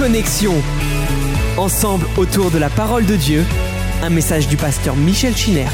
[0.00, 0.54] Connexion.
[1.58, 3.44] Ensemble autour de la parole de Dieu,
[4.02, 5.66] un message du pasteur Michel Chiner.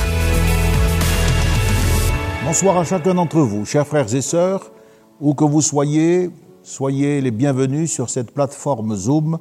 [2.44, 4.72] Bonsoir à chacun d'entre vous, chers frères et sœurs,
[5.20, 6.32] où que vous soyez,
[6.64, 9.38] soyez les bienvenus sur cette plateforme Zoom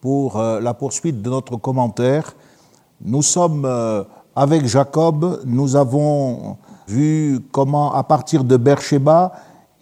[0.00, 2.36] pour euh, la poursuite de notre commentaire.
[3.04, 4.02] Nous sommes euh,
[4.34, 6.56] avec Jacob, nous avons
[6.88, 9.32] vu comment à partir de Beersheba,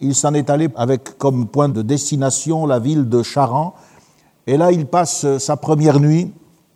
[0.01, 3.75] il s'en est allé avec comme point de destination la ville de Charan.
[4.47, 6.31] Et là, il passe sa première nuit,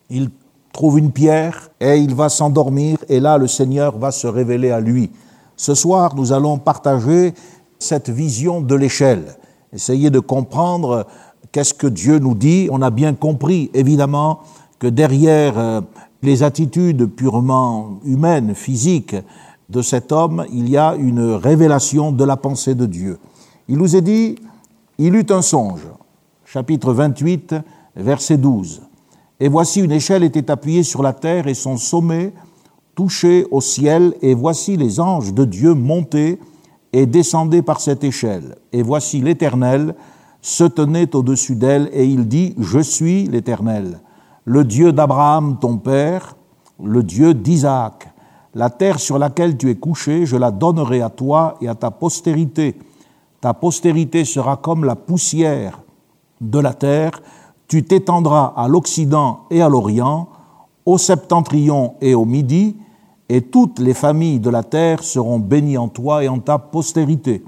[0.10, 0.30] il
[0.73, 2.98] trouve une pierre et il va s'endormir.
[3.10, 5.12] Et là, le Seigneur va se révéler à lui.
[5.55, 7.34] Ce soir, nous allons partager
[7.77, 9.36] cette vision de l'échelle,
[9.74, 11.05] essayer de comprendre
[11.52, 12.70] qu'est-ce que Dieu nous dit.
[12.72, 14.40] On a bien compris, évidemment,
[14.80, 15.82] que derrière euh,
[16.22, 19.16] les attitudes purement humaines, physiques,
[19.70, 23.20] de cet homme, il y a une révélation de la pensée de Dieu.
[23.68, 24.36] Il nous est dit,
[24.98, 25.88] il eut un songe,
[26.52, 27.53] chapitre 28,
[27.95, 28.81] verset 12.
[29.40, 32.34] Et voici une échelle était appuyée sur la terre et son sommet
[32.96, 36.40] touchait au ciel, et voici les anges de Dieu montaient
[36.91, 38.55] et descendaient par cette échelle.
[38.74, 39.93] Et voici l'Éternel
[40.41, 43.99] se tenait au-dessus d'elle, et il dit, Je suis l'Éternel,
[44.43, 46.35] le Dieu d'Abraham ton père,
[46.84, 48.12] le Dieu d'Isaac.
[48.55, 51.91] La terre sur laquelle tu es couché, je la donnerai à toi et à ta
[51.91, 52.76] postérité.
[53.40, 55.84] Ta postérité sera comme la poussière
[56.41, 57.21] de la terre.
[57.68, 60.29] Tu t'étendras à l'Occident et à l'Orient,
[60.85, 62.76] au septentrion et au Midi,
[63.29, 67.44] et toutes les familles de la terre seront bénies en toi et en ta postérité.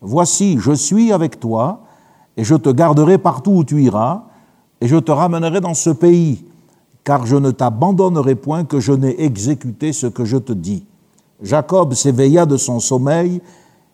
[0.00, 1.80] Voici, je suis avec toi,
[2.36, 4.24] et je te garderai partout où tu iras,
[4.80, 6.44] et je te ramènerai dans ce pays
[7.04, 10.86] car je ne t'abandonnerai point que je n'ai exécuté ce que je te dis.
[11.42, 13.42] Jacob s'éveilla de son sommeil,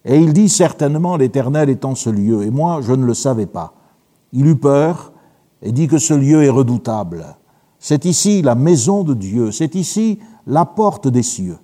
[0.04, 3.46] et il dit certainement l'Éternel est en ce lieu, et moi je ne le savais
[3.46, 3.74] pas.
[4.32, 5.12] Il eut peur
[5.62, 7.36] et dit que ce lieu est redoutable.
[7.78, 11.58] C'est ici la maison de Dieu, c'est ici la porte des cieux.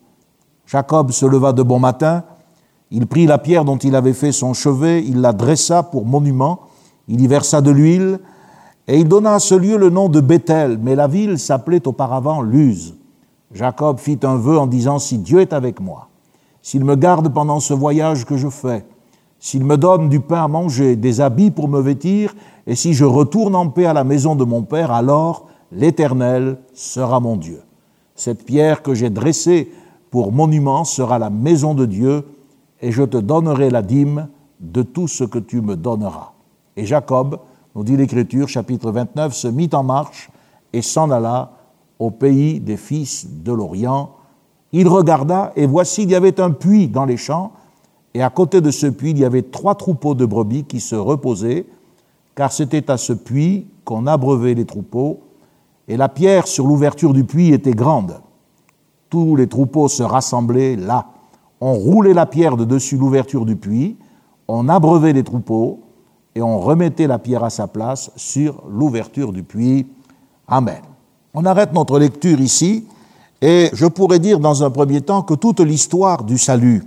[0.67, 2.25] Jacob se leva de bon matin,
[2.91, 6.61] il prit la pierre dont il avait fait son chevet, il la dressa pour monument,
[7.09, 8.21] il y versa de l'huile,
[8.89, 12.41] et il donna à ce lieu le nom de Bethel, mais la ville s'appelait auparavant
[12.41, 12.95] Luz.
[13.53, 16.09] Jacob fit un vœu en disant, Si Dieu est avec moi,
[16.63, 18.85] s'il me garde pendant ce voyage que je fais,
[19.39, 22.35] s'il me donne du pain à manger, des habits pour me vêtir,
[22.67, 27.21] et si je retourne en paix à la maison de mon Père, alors l'Éternel sera
[27.21, 27.63] mon Dieu.
[28.15, 29.71] Cette pierre que j'ai dressée
[30.11, 32.25] pour monument sera la maison de Dieu,
[32.81, 34.29] et je te donnerai la dîme
[34.61, 36.33] de tout ce que tu me donneras.
[36.77, 37.39] Et Jacob
[37.75, 40.31] nous dit l'Écriture, chapitre 29, se mit en marche
[40.73, 41.53] et s'en alla
[41.99, 44.11] au pays des fils de l'Orient.
[44.73, 47.53] Il regarda, et voici, il y avait un puits dans les champs,
[48.13, 50.95] et à côté de ce puits, il y avait trois troupeaux de brebis qui se
[50.95, 51.67] reposaient,
[52.37, 55.21] car c'était à ce puits qu'on abreuvait les troupeaux,
[55.89, 58.21] et la pierre sur l'ouverture du puits était grande.
[59.11, 61.07] Tous les troupeaux se rassemblaient là.
[61.61, 63.97] On roulait la pierre de dessus l'ouverture du puits,
[64.47, 65.81] on abreuvait les troupeaux,
[66.37, 69.87] et on remettait la pierre à sa place sur l'ouverture du puits.
[70.47, 70.83] Amen.
[71.33, 72.85] On arrête notre lecture ici
[73.41, 76.85] et je pourrais dire dans un premier temps que toute l'histoire du salut,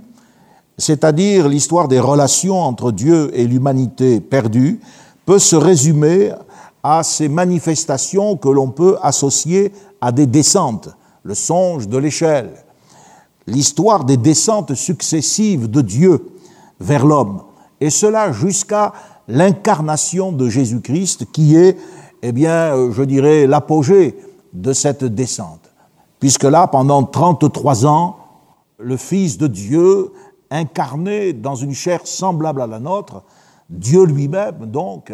[0.78, 4.80] c'est-à-dire l'histoire des relations entre Dieu et l'humanité perdue,
[5.30, 6.32] peut se résumer
[6.82, 10.88] à ces manifestations que l'on peut associer à des descentes,
[11.22, 12.50] le songe de l'échelle,
[13.46, 16.32] l'histoire des descentes successives de Dieu
[16.80, 17.42] vers l'homme,
[17.80, 18.92] et cela jusqu'à
[19.28, 21.78] l'incarnation de Jésus-Christ qui est,
[22.22, 24.18] eh bien, euh, je dirais, l'apogée
[24.52, 25.70] de cette descente.
[26.18, 28.16] Puisque là, pendant 33 ans,
[28.78, 30.10] le Fils de Dieu,
[30.50, 33.22] incarné dans une chair semblable à la nôtre,
[33.70, 35.10] Dieu lui-même, donc,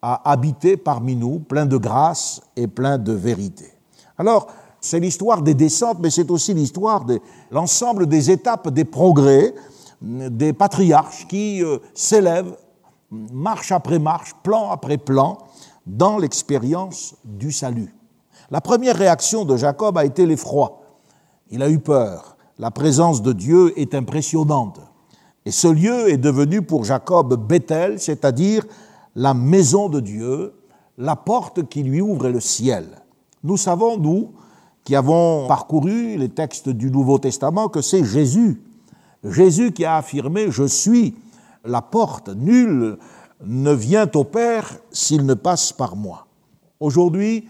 [0.00, 3.72] a habité parmi nous, plein de grâce et plein de vérité.
[4.16, 4.46] Alors,
[4.80, 7.20] c'est l'histoire des descentes, mais c'est aussi l'histoire de
[7.50, 9.54] l'ensemble des étapes des progrès
[10.00, 12.56] des patriarches qui euh, s'élèvent
[13.10, 15.38] marche après marche, plan après plan,
[15.86, 17.94] dans l'expérience du salut.
[18.50, 20.82] La première réaction de Jacob a été l'effroi.
[21.50, 22.36] Il a eu peur.
[22.58, 24.80] La présence de Dieu est impressionnante.
[25.48, 28.66] Et ce lieu est devenu pour Jacob Bethel, c'est-à-dire
[29.16, 30.52] la maison de Dieu,
[30.98, 32.84] la porte qui lui ouvre le ciel.
[33.42, 34.32] Nous savons, nous,
[34.84, 38.60] qui avons parcouru les textes du Nouveau Testament, que c'est Jésus.
[39.24, 41.14] Jésus qui a affirmé, je suis
[41.64, 42.28] la porte.
[42.28, 42.98] Nul
[43.42, 46.26] ne vient au Père s'il ne passe par moi.
[46.78, 47.48] Aujourd'hui,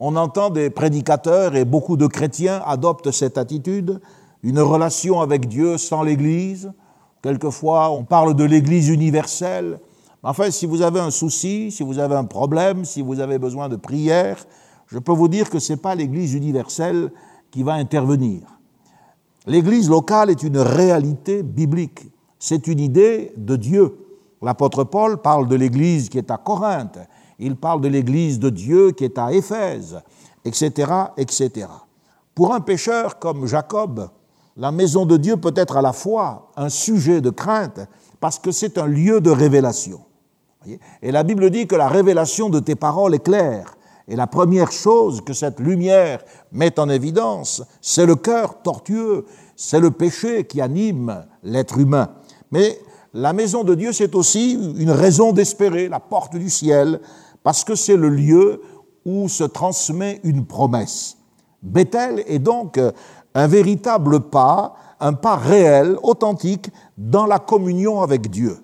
[0.00, 4.02] on entend des prédicateurs et beaucoup de chrétiens adoptent cette attitude,
[4.42, 6.72] une relation avec Dieu sans l'Église.
[7.22, 9.80] Quelquefois, on parle de l'Église universelle.
[10.22, 13.68] Enfin, si vous avez un souci, si vous avez un problème, si vous avez besoin
[13.68, 14.44] de prière,
[14.86, 17.10] je peux vous dire que ce n'est pas l'Église universelle
[17.50, 18.42] qui va intervenir.
[19.46, 22.06] L'Église locale est une réalité biblique.
[22.38, 23.98] C'est une idée de Dieu.
[24.42, 26.98] L'apôtre Paul parle de l'Église qui est à Corinthe.
[27.38, 30.00] Il parle de l'Église de Dieu qui est à Éphèse,
[30.44, 31.66] etc., etc.
[32.34, 34.08] Pour un pécheur comme Jacob,
[34.58, 37.80] la maison de Dieu peut être à la fois un sujet de crainte
[38.20, 40.00] parce que c'est un lieu de révélation.
[41.00, 43.76] Et la Bible dit que la révélation de tes paroles est claire.
[44.08, 49.80] Et la première chose que cette lumière met en évidence, c'est le cœur tortueux, c'est
[49.80, 52.08] le péché qui anime l'être humain.
[52.50, 52.80] Mais
[53.14, 57.00] la maison de Dieu, c'est aussi une raison d'espérer, la porte du ciel,
[57.44, 58.62] parce que c'est le lieu
[59.04, 61.16] où se transmet une promesse.
[61.62, 62.80] Bethel est donc
[63.34, 68.58] un véritable pas, un pas réel, authentique, dans la communion avec Dieu.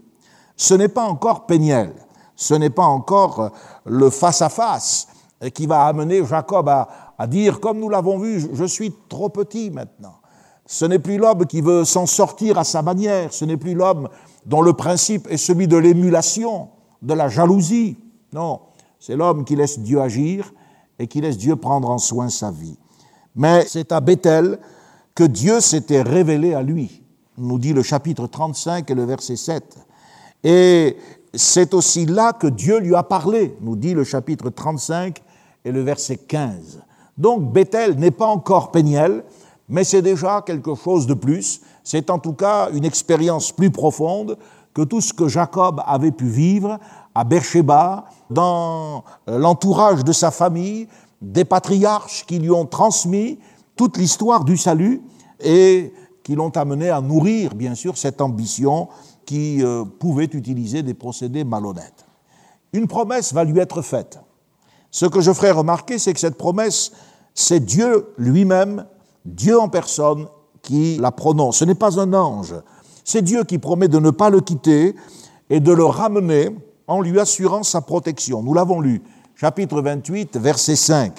[0.57, 1.93] Ce n'est pas encore Péniel,
[2.37, 3.51] ce n'est pas encore
[3.85, 5.09] le face-à-face
[5.53, 10.17] qui va amener Jacob à dire, comme nous l'avons vu, je suis trop petit maintenant.
[10.67, 14.09] Ce n'est plus l'homme qui veut s'en sortir à sa manière, ce n'est plus l'homme
[14.47, 16.69] dont le principe est celui de l'émulation,
[17.03, 17.99] de la jalousie.
[18.33, 18.61] Non,
[18.99, 20.53] c'est l'homme qui laisse Dieu agir
[20.99, 22.79] et qui laisse Dieu prendre en soin sa vie.
[23.37, 24.59] Mais c'est à Bethel
[25.15, 27.03] que Dieu s'était révélé à lui,
[27.39, 29.77] nous dit le chapitre 35 et le verset 7.
[30.43, 30.97] Et
[31.33, 35.23] c'est aussi là que Dieu lui a parlé, nous dit le chapitre 35
[35.65, 36.83] et le verset 15.
[37.17, 39.25] Donc Bethel n'est pas encore Péniel,
[39.69, 41.61] mais c'est déjà quelque chose de plus.
[41.83, 44.37] C'est en tout cas une expérience plus profonde
[44.75, 46.79] que tout ce que Jacob avait pu vivre
[47.15, 50.89] à Beersheba, dans l'entourage de sa famille,
[51.25, 53.39] des patriarches qui lui ont transmis
[53.77, 55.03] toute l'histoire du salut
[55.41, 55.93] et
[56.23, 58.89] qui l'ont amené à nourrir, bien sûr, cette ambition
[59.27, 62.07] qui euh, pouvait utiliser des procédés malhonnêtes.
[62.73, 64.19] Une promesse va lui être faite.
[64.91, 66.93] Ce que je ferai remarquer, c'est que cette promesse,
[67.35, 68.87] c'est Dieu lui-même,
[69.25, 70.29] Dieu en personne,
[70.63, 71.59] qui la prononce.
[71.59, 72.55] Ce n'est pas un ange.
[73.05, 74.95] C'est Dieu qui promet de ne pas le quitter
[75.51, 76.57] et de le ramener
[76.87, 78.43] en lui assurant sa protection.
[78.43, 79.03] Nous l'avons lu
[79.37, 81.13] chapitre 28, verset 5.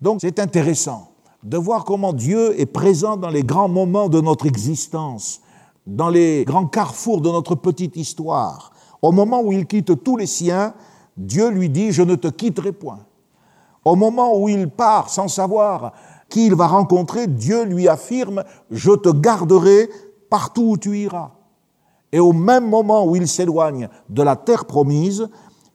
[0.00, 4.46] Donc c'est intéressant de voir comment Dieu est présent dans les grands moments de notre
[4.46, 5.40] existence,
[5.86, 8.72] dans les grands carrefours de notre petite histoire.
[9.00, 10.74] Au moment où il quitte tous les siens,
[11.16, 13.00] Dieu lui dit, je ne te quitterai point.
[13.86, 15.92] Au moment où il part sans savoir
[16.28, 19.88] qui il va rencontrer, Dieu lui affirme, je te garderai
[20.28, 21.30] partout où tu iras.
[22.12, 25.28] Et au même moment où il s'éloigne de la terre promise,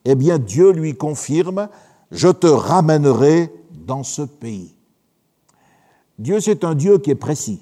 [0.06, 1.68] eh bien Dieu lui confirme,
[2.12, 3.52] je te ramènerai
[3.86, 4.76] dans ce pays.
[6.18, 7.62] Dieu, c'est un Dieu qui est précis.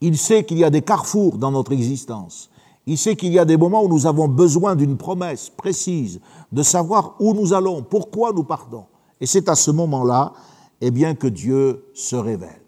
[0.00, 2.50] Il sait qu'il y a des carrefours dans notre existence.
[2.86, 6.20] Il sait qu'il y a des moments où nous avons besoin d'une promesse précise,
[6.52, 8.84] de savoir où nous allons, pourquoi nous partons.
[9.20, 10.32] Et c'est à ce moment-là,
[10.80, 12.62] eh bien, que Dieu se révèle.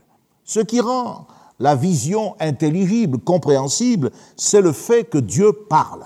[0.45, 1.27] Ce qui rend
[1.61, 6.05] la vision intelligible, compréhensible, c'est le fait que Dieu parle.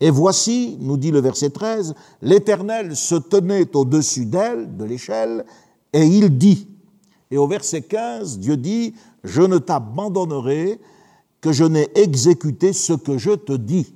[0.00, 5.44] Et voici, nous dit le verset 13, l'Éternel se tenait au-dessus d'elle, de l'échelle,
[5.92, 6.68] et il dit,
[7.30, 10.80] et au verset 15, Dieu dit, je ne t'abandonnerai
[11.40, 13.92] que je n'ai exécuté ce que je te dis.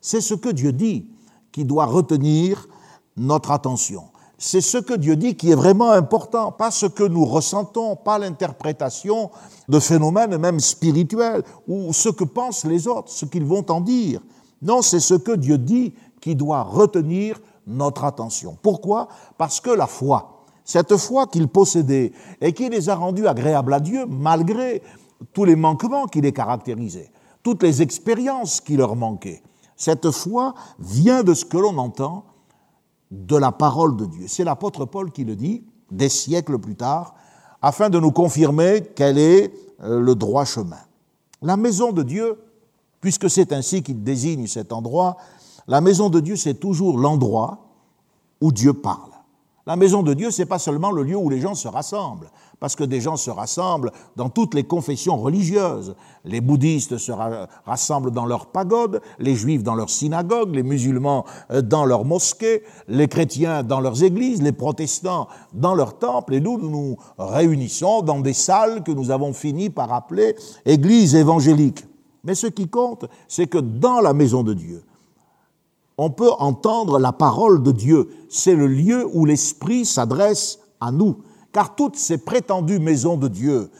[0.00, 1.06] C'est ce que Dieu dit
[1.52, 2.68] qui doit retenir
[3.16, 4.04] notre attention.
[4.38, 8.18] C'est ce que Dieu dit qui est vraiment important, pas ce que nous ressentons, pas
[8.18, 9.30] l'interprétation
[9.68, 14.22] de phénomènes même spirituels ou ce que pensent les autres, ce qu'ils vont en dire.
[14.62, 18.56] Non, c'est ce que Dieu dit qui doit retenir notre attention.
[18.62, 19.08] Pourquoi?
[19.38, 23.80] Parce que la foi, cette foi qu'il possédait et qui les a rendus agréables à
[23.80, 24.82] Dieu malgré
[25.32, 27.10] tous les manquements qui les caractérisaient,
[27.42, 29.42] toutes les expériences qui leur manquaient,
[29.76, 32.24] cette foi vient de ce que l'on entend
[33.10, 34.26] de la parole de Dieu.
[34.28, 37.14] C'est l'apôtre Paul qui le dit, des siècles plus tard,
[37.62, 39.52] afin de nous confirmer quel est
[39.82, 40.78] euh, le droit chemin.
[41.42, 42.38] La maison de Dieu
[43.00, 45.16] puisque c'est ainsi qu'il désigne cet endroit,
[45.66, 47.58] la maison de Dieu, c'est toujours l'endroit
[48.40, 49.10] où Dieu parle.
[49.66, 52.30] La maison de Dieu, c'est pas seulement le lieu où les gens se rassemblent,
[52.60, 55.94] parce que des gens se rassemblent dans toutes les confessions religieuses.
[56.24, 57.12] Les bouddhistes se
[57.66, 62.62] rassemblent dans leurs pagodes, les juifs dans leurs synagogues, les musulmans euh, dans leurs mosquées,
[62.88, 68.02] les chrétiens dans leurs églises, les protestants dans leurs temples, et nous, nous nous réunissons
[68.02, 71.84] dans des salles que nous avons fini par appeler églises évangéliques.
[72.24, 74.82] Mais ce qui compte, c'est que dans la maison de Dieu,
[75.96, 78.08] on peut entendre la parole de Dieu.
[78.28, 81.18] C'est le lieu où l'Esprit s'adresse à nous.
[81.52, 83.70] Car toutes ces prétendues maisons de Dieu,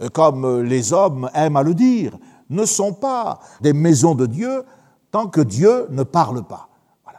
[0.00, 2.18] euh, comme les hommes aiment à le dire,
[2.50, 4.64] ne sont pas des maisons de Dieu
[5.10, 6.68] tant que Dieu ne parle pas.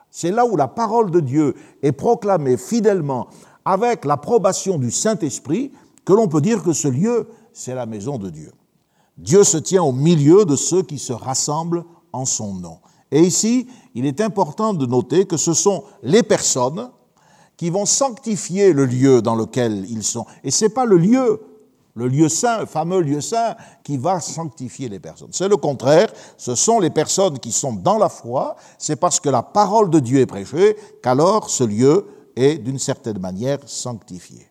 [0.10, 3.28] C'est là où la parole de Dieu est proclamée fidèlement
[3.66, 5.72] avec l'approbation du Saint-Esprit
[6.06, 8.52] que l'on peut dire que ce lieu, c'est la maison de Dieu.
[9.18, 12.80] Dieu se tient au milieu de ceux qui se rassemblent en son nom.
[13.12, 16.90] Et ici, il est important de noter que ce sont les personnes
[17.58, 20.26] qui vont sanctifier le lieu dans lequel ils sont.
[20.44, 21.40] Et ce n'est pas le lieu
[21.96, 25.30] le lieu saint, le fameux lieu saint, qui va sanctifier les personnes.
[25.32, 29.30] C'est le contraire, ce sont les personnes qui sont dans la foi, c'est parce que
[29.30, 34.48] la parole de Dieu est prêchée qu'alors ce lieu est d'une certaine manière sanctifié.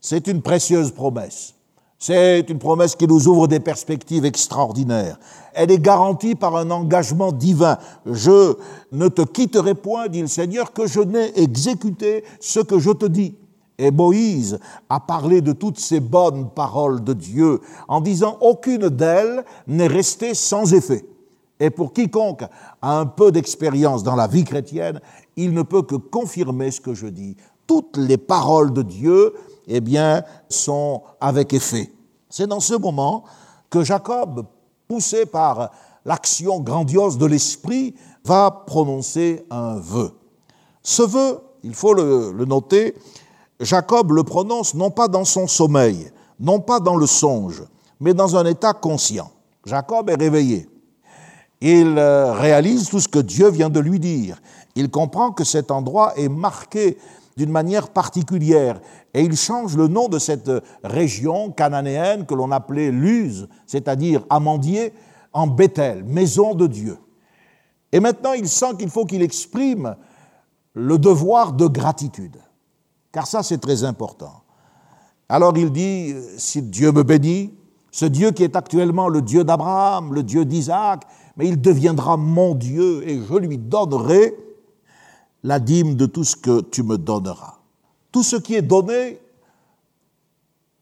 [0.00, 1.55] C'est une précieuse promesse.
[1.98, 5.18] C'est une promesse qui nous ouvre des perspectives extraordinaires.
[5.54, 7.78] Elle est garantie par un engagement divin.
[8.04, 8.54] Je
[8.92, 13.06] ne te quitterai point, dit le Seigneur, que je n'ai exécuté ce que je te
[13.06, 13.34] dis.
[13.78, 19.44] Et Moïse a parlé de toutes ces bonnes paroles de Dieu en disant aucune d'elles
[19.66, 21.04] n'est restée sans effet.
[21.58, 22.44] Et pour quiconque
[22.82, 25.00] a un peu d'expérience dans la vie chrétienne,
[25.36, 27.36] il ne peut que confirmer ce que je dis.
[27.66, 29.34] Toutes les paroles de Dieu,
[29.66, 31.92] eh bien, sont avec effet.
[32.28, 33.24] C'est dans ce moment
[33.70, 34.46] que Jacob,
[34.86, 35.70] poussé par
[36.04, 37.94] l'action grandiose de l'Esprit,
[38.24, 40.12] va prononcer un vœu.
[40.82, 42.94] Ce vœu, il faut le, le noter,
[43.60, 47.64] Jacob le prononce non pas dans son sommeil, non pas dans le songe,
[48.00, 49.30] mais dans un état conscient.
[49.64, 50.68] Jacob est réveillé.
[51.60, 54.40] Il euh, réalise tout ce que Dieu vient de lui dire.
[54.74, 56.98] Il comprend que cet endroit est marqué
[57.36, 58.80] d'une manière particulière
[59.12, 60.50] et il change le nom de cette
[60.82, 64.92] région cananéenne que l'on appelait Luz, c'est-à-dire Amandier,
[65.32, 66.98] en Bethel, maison de Dieu.
[67.92, 69.96] Et maintenant, il sent qu'il faut qu'il exprime
[70.72, 72.38] le devoir de gratitude
[73.16, 74.42] car ça c'est très important.
[75.30, 77.54] Alors il dit, si Dieu me bénit,
[77.90, 81.04] ce Dieu qui est actuellement le Dieu d'Abraham, le Dieu d'Isaac,
[81.38, 84.36] mais il deviendra mon Dieu et je lui donnerai
[85.46, 87.54] la dîme de tout ce que tu me donneras.
[88.10, 89.20] Tout ce qui est donné,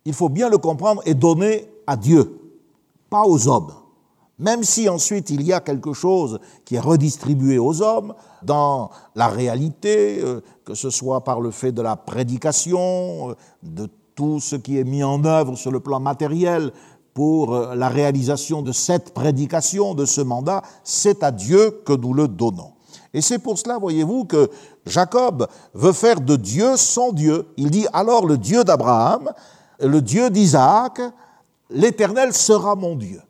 [0.07, 2.41] il faut bien le comprendre, est donné à Dieu,
[3.11, 3.75] pas aux hommes.
[4.39, 9.29] Même si ensuite il y a quelque chose qui est redistribué aux hommes dans la
[9.29, 14.57] réalité, euh, que ce soit par le fait de la prédication, euh, de tout ce
[14.57, 16.73] qui est mis en œuvre sur le plan matériel
[17.13, 22.15] pour euh, la réalisation de cette prédication, de ce mandat, c'est à Dieu que nous
[22.15, 22.74] le donnons.
[23.15, 24.51] Et c'est pour cela, voyez-vous, que
[24.85, 27.47] Jacob veut faire de Dieu son Dieu.
[27.57, 29.33] Il dit alors le Dieu d'Abraham,
[29.81, 31.01] le Dieu d'Isaac,
[31.71, 33.23] l'Éternel sera mon Dieu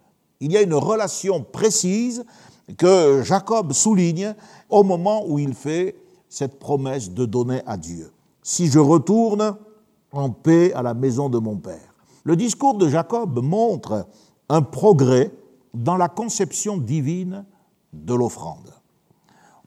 [0.45, 2.25] il y a une relation précise
[2.76, 4.35] que Jacob souligne
[4.69, 5.97] au moment où il fait
[6.29, 8.12] cette promesse de donner à Dieu.
[8.43, 9.57] Si je retourne
[10.12, 11.95] en paix à la maison de mon Père.
[12.25, 14.07] Le discours de Jacob montre
[14.50, 15.33] un progrès
[15.73, 17.47] dans la conception divine
[17.95, 18.71] de l'offrande.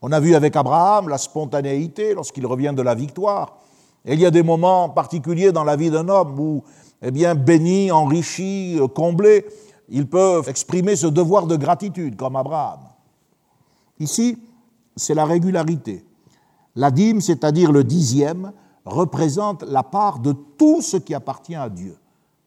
[0.02, 3.58] On a vu avec Abraham la spontanéité lorsqu'il revient de la victoire.
[4.06, 6.64] Et il y a des moments particuliers dans la vie d'un homme où,
[7.02, 9.46] eh bien, béni, enrichi, comblé,
[9.90, 12.80] ils peuvent exprimer ce devoir de gratitude, comme Abraham.
[14.00, 14.38] Ici,
[14.96, 16.06] c'est la régularité.
[16.76, 18.52] La dîme, c'est-à-dire le dixième,
[18.86, 21.98] représente la part de tout ce qui appartient à Dieu.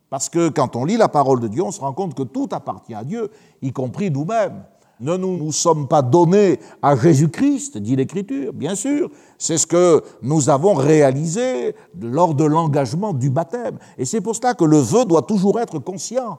[0.09, 2.49] Parce que quand on lit la parole de Dieu, on se rend compte que tout
[2.53, 3.31] appartient à Dieu,
[3.63, 4.65] y compris nous-mêmes.
[5.01, 9.11] Ne nous, nous sommes pas donnés à Jésus-Christ, dit l'Écriture, bien sûr.
[9.39, 13.79] C'est ce que nous avons réalisé lors de l'engagement du baptême.
[13.97, 16.39] Et c'est pour cela que le vœu doit toujours être conscient.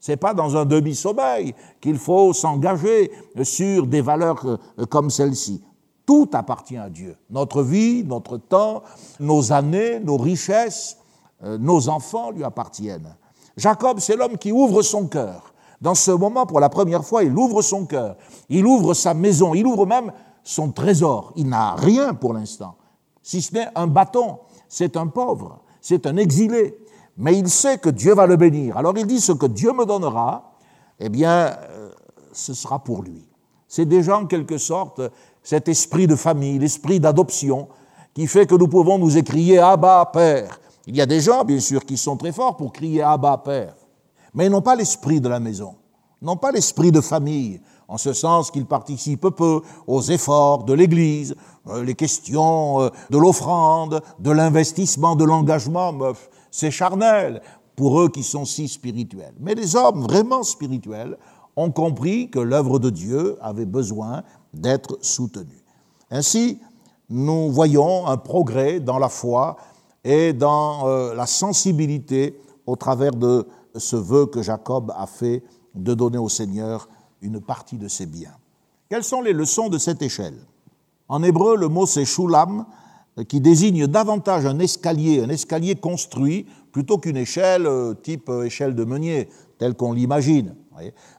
[0.00, 3.12] C'est pas dans un demi-sommeil qu'il faut s'engager
[3.42, 5.62] sur des valeurs euh, comme celle-ci.
[6.06, 7.16] Tout appartient à Dieu.
[7.28, 8.82] Notre vie, notre temps,
[9.20, 10.96] nos années, nos richesses,
[11.44, 13.14] euh, nos enfants lui appartiennent.
[13.56, 15.49] Jacob, c'est l'homme qui ouvre son cœur.
[15.80, 18.16] Dans ce moment, pour la première fois, il ouvre son cœur.
[18.48, 19.54] Il ouvre sa maison.
[19.54, 20.12] Il ouvre même
[20.44, 21.32] son trésor.
[21.36, 22.76] Il n'a rien pour l'instant,
[23.22, 24.38] si ce n'est un bâton.
[24.68, 25.60] C'est un pauvre.
[25.80, 26.76] C'est un exilé
[27.20, 28.78] mais il sait que Dieu va le bénir.
[28.78, 30.54] Alors il dit, ce que Dieu me donnera,
[30.98, 31.90] eh bien, euh,
[32.32, 33.28] ce sera pour lui.
[33.68, 35.02] C'est déjà en quelque sorte
[35.42, 37.68] cet esprit de famille, l'esprit d'adoption,
[38.14, 40.58] qui fait que nous pouvons nous écrier Abba Père.
[40.86, 43.74] Il y a des gens, bien sûr, qui sont très forts pour crier Abba Père,
[44.34, 45.74] mais ils n'ont pas l'esprit de la maison,
[46.22, 51.34] n'ont pas l'esprit de famille, en ce sens qu'ils participent peu aux efforts de l'Église,
[51.68, 55.92] euh, les questions euh, de l'offrande, de l'investissement, de l'engagement
[56.50, 57.42] c'est charnel
[57.76, 59.34] pour eux qui sont si spirituels.
[59.40, 61.16] Mais les hommes vraiment spirituels
[61.56, 64.22] ont compris que l'œuvre de Dieu avait besoin
[64.52, 65.64] d'être soutenue.
[66.10, 66.58] Ainsi,
[67.08, 69.56] nous voyons un progrès dans la foi
[70.04, 73.46] et dans euh, la sensibilité au travers de
[73.76, 75.42] ce vœu que Jacob a fait
[75.74, 76.88] de donner au Seigneur
[77.22, 78.36] une partie de ses biens.
[78.88, 80.38] Quelles sont les leçons de cette échelle?
[81.08, 82.66] En hébreu, le mot c'est shulam,
[83.28, 88.74] qui désigne davantage un escalier, un escalier construit, plutôt qu'une échelle euh, type euh, échelle
[88.74, 90.54] de meunier, telle qu'on l'imagine.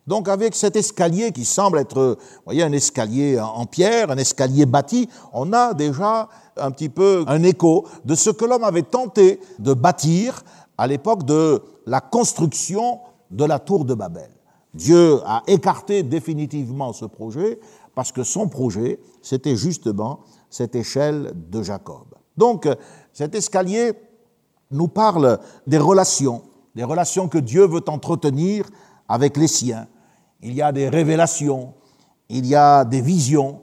[0.08, 5.08] Donc avec cet escalier qui semble être voyez, un escalier en pierre, un escalier bâti,
[5.34, 9.74] on a déjà un petit peu un écho de ce que l'homme avait tenté de
[9.74, 10.44] bâtir
[10.78, 14.30] à l'époque de la construction de la tour de Babel.
[14.74, 17.60] Dieu a écarté définitivement ce projet
[17.94, 22.06] parce que son projet, c'était justement cette échelle de Jacob.
[22.38, 22.68] Donc
[23.12, 23.94] cet escalier
[24.72, 26.44] nous parle des relations,
[26.76, 28.66] des relations que Dieu veut entretenir
[29.08, 29.88] avec les siens.
[30.42, 31.74] Il y a des révélations,
[32.30, 33.62] il y a des visions,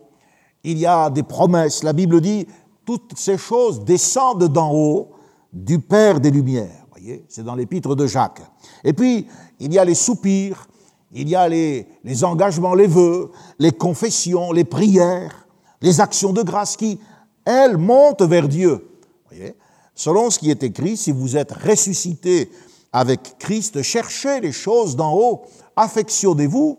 [0.63, 1.83] il y a des promesses.
[1.83, 2.47] La Bible dit,
[2.85, 5.11] toutes ces choses descendent d'en haut
[5.53, 6.87] du Père des Lumières.
[7.28, 8.43] C'est dans l'épître de Jacques.
[8.85, 9.26] Et puis,
[9.61, 10.69] il y a les soupirs,
[11.12, 15.47] il y a les, les engagements, les vœux, les confessions, les prières,
[15.81, 16.99] les actions de grâce qui,
[17.45, 18.88] elles, montent vers Dieu.
[19.28, 19.55] Voyez
[19.95, 22.50] Selon ce qui est écrit, si vous êtes ressuscité
[22.93, 25.43] avec Christ, cherchez les choses d'en haut,
[25.75, 26.78] affectionnez-vous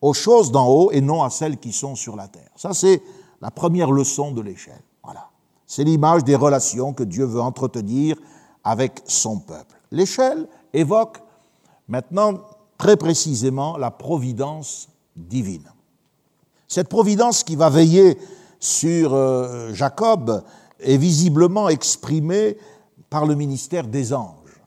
[0.00, 2.50] aux choses d'en haut et non à celles qui sont sur la terre.
[2.56, 3.02] Ça, c'est
[3.42, 4.82] la première leçon de l'échelle.
[5.04, 5.28] Voilà.
[5.66, 8.16] C'est l'image des relations que Dieu veut entretenir
[8.64, 9.76] avec son peuple.
[9.90, 11.18] L'échelle évoque
[11.88, 12.34] maintenant
[12.78, 15.70] très précisément la providence divine.
[16.68, 18.16] Cette providence qui va veiller
[18.60, 20.44] sur euh, Jacob
[20.78, 22.56] est visiblement exprimée
[23.08, 24.62] par le ministère des anges.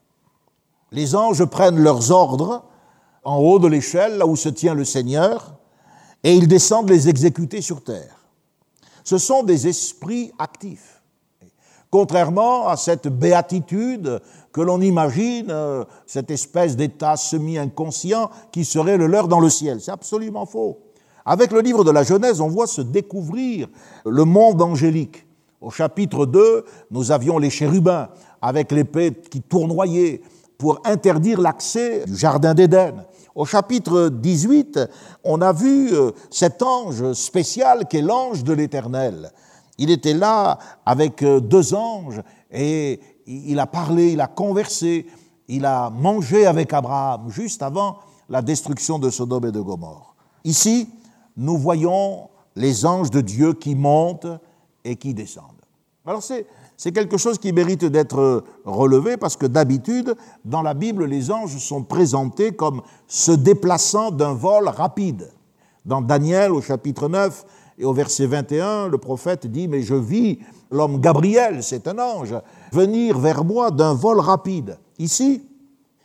[0.92, 2.66] Les anges prennent leurs ordres
[3.24, 5.56] en haut de l'échelle, là où se tient le Seigneur,
[6.24, 8.28] et ils descendent les exécuter sur terre.
[9.04, 10.93] Ce sont des esprits actifs.
[11.94, 14.20] Contrairement à cette béatitude
[14.52, 19.80] que l'on imagine, euh, cette espèce d'état semi-inconscient qui serait le leur dans le ciel.
[19.80, 20.80] C'est absolument faux.
[21.24, 23.68] Avec le livre de la Genèse, on voit se découvrir
[24.08, 25.28] le monde angélique.
[25.62, 28.10] Au chapitre 2, nous avions les chérubins
[28.42, 30.24] avec l'épée qui tournoyait
[30.58, 33.06] pour interdire l'accès du Jardin d'Éden.
[33.36, 34.79] Au chapitre 18,
[35.24, 39.32] on a vu euh, cet ange spécial qui est l'ange de l'Éternel.
[39.77, 45.07] Il était là avec euh, deux anges et il a parlé, il a conversé,
[45.48, 47.98] il a mangé avec Abraham juste avant
[48.29, 50.16] la destruction de Sodome et de Gomorre.
[50.44, 50.90] Ici,
[51.38, 54.27] nous voyons les anges de Dieu qui montent
[54.83, 55.48] et qui descendent.
[56.05, 56.46] Alors c'est,
[56.92, 61.83] quelque chose qui mérite d'être relevé parce que d'habitude, dans la Bible, les anges sont
[61.83, 65.31] présentés comme se déplaçant d'un vol rapide.
[65.86, 67.46] Dans Daniel au chapitre 9
[67.77, 72.36] et au verset 21, le prophète dit, mais je vis l'homme Gabriel, c'est un ange,
[72.72, 74.77] venir vers moi d'un vol rapide.
[75.00, 75.44] Ici,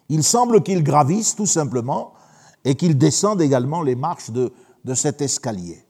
[0.08, 2.12] il semble qu'il gravisse tout simplement
[2.64, 4.52] et qu'il descende également les marches de,
[4.84, 5.84] de cet escalier.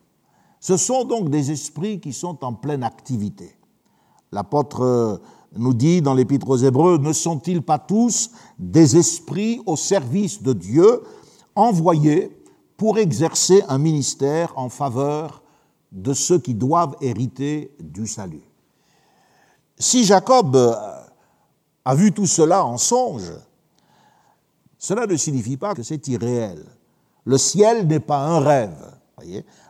[0.61, 3.57] Ce sont donc des esprits qui sont en pleine activité.
[4.33, 5.21] L'apôtre
[5.57, 10.53] nous dit dans l'Épître aux Hébreux, ne sont-ils pas tous des esprits au service de
[10.53, 11.03] Dieu,
[11.55, 12.37] envoyés
[12.77, 15.43] pour exercer un ministère en faveur
[15.93, 18.43] de ceux qui doivent hériter du salut
[19.79, 23.33] Si Jacob a vu tout cela en songe,
[24.79, 26.65] cela ne signifie pas que c'est irréel.
[27.25, 28.95] Le ciel n'est pas un rêve.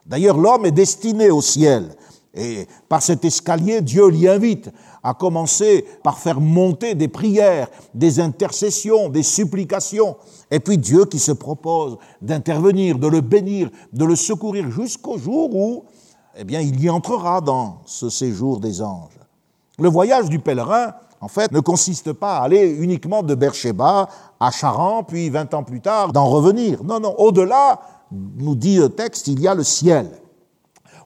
[0.07, 1.97] D'ailleurs, l'homme est destiné au ciel.
[2.35, 4.71] Et par cet escalier, Dieu l'y invite
[5.03, 10.17] à commencer par faire monter des prières, des intercessions, des supplications.
[10.51, 15.55] Et puis Dieu qui se propose d'intervenir, de le bénir, de le secourir jusqu'au jour
[15.55, 15.85] où,
[16.41, 19.19] eh bien, il y entrera dans ce séjour des anges.
[19.77, 24.51] Le voyage du pèlerin, en fait, ne consiste pas à aller uniquement de Beersheba à
[24.53, 26.85] Charan, puis 20 ans plus tard, d'en revenir.
[26.85, 27.81] Non, non, au-delà,
[28.13, 30.09] nous dit le texte, il y a le ciel.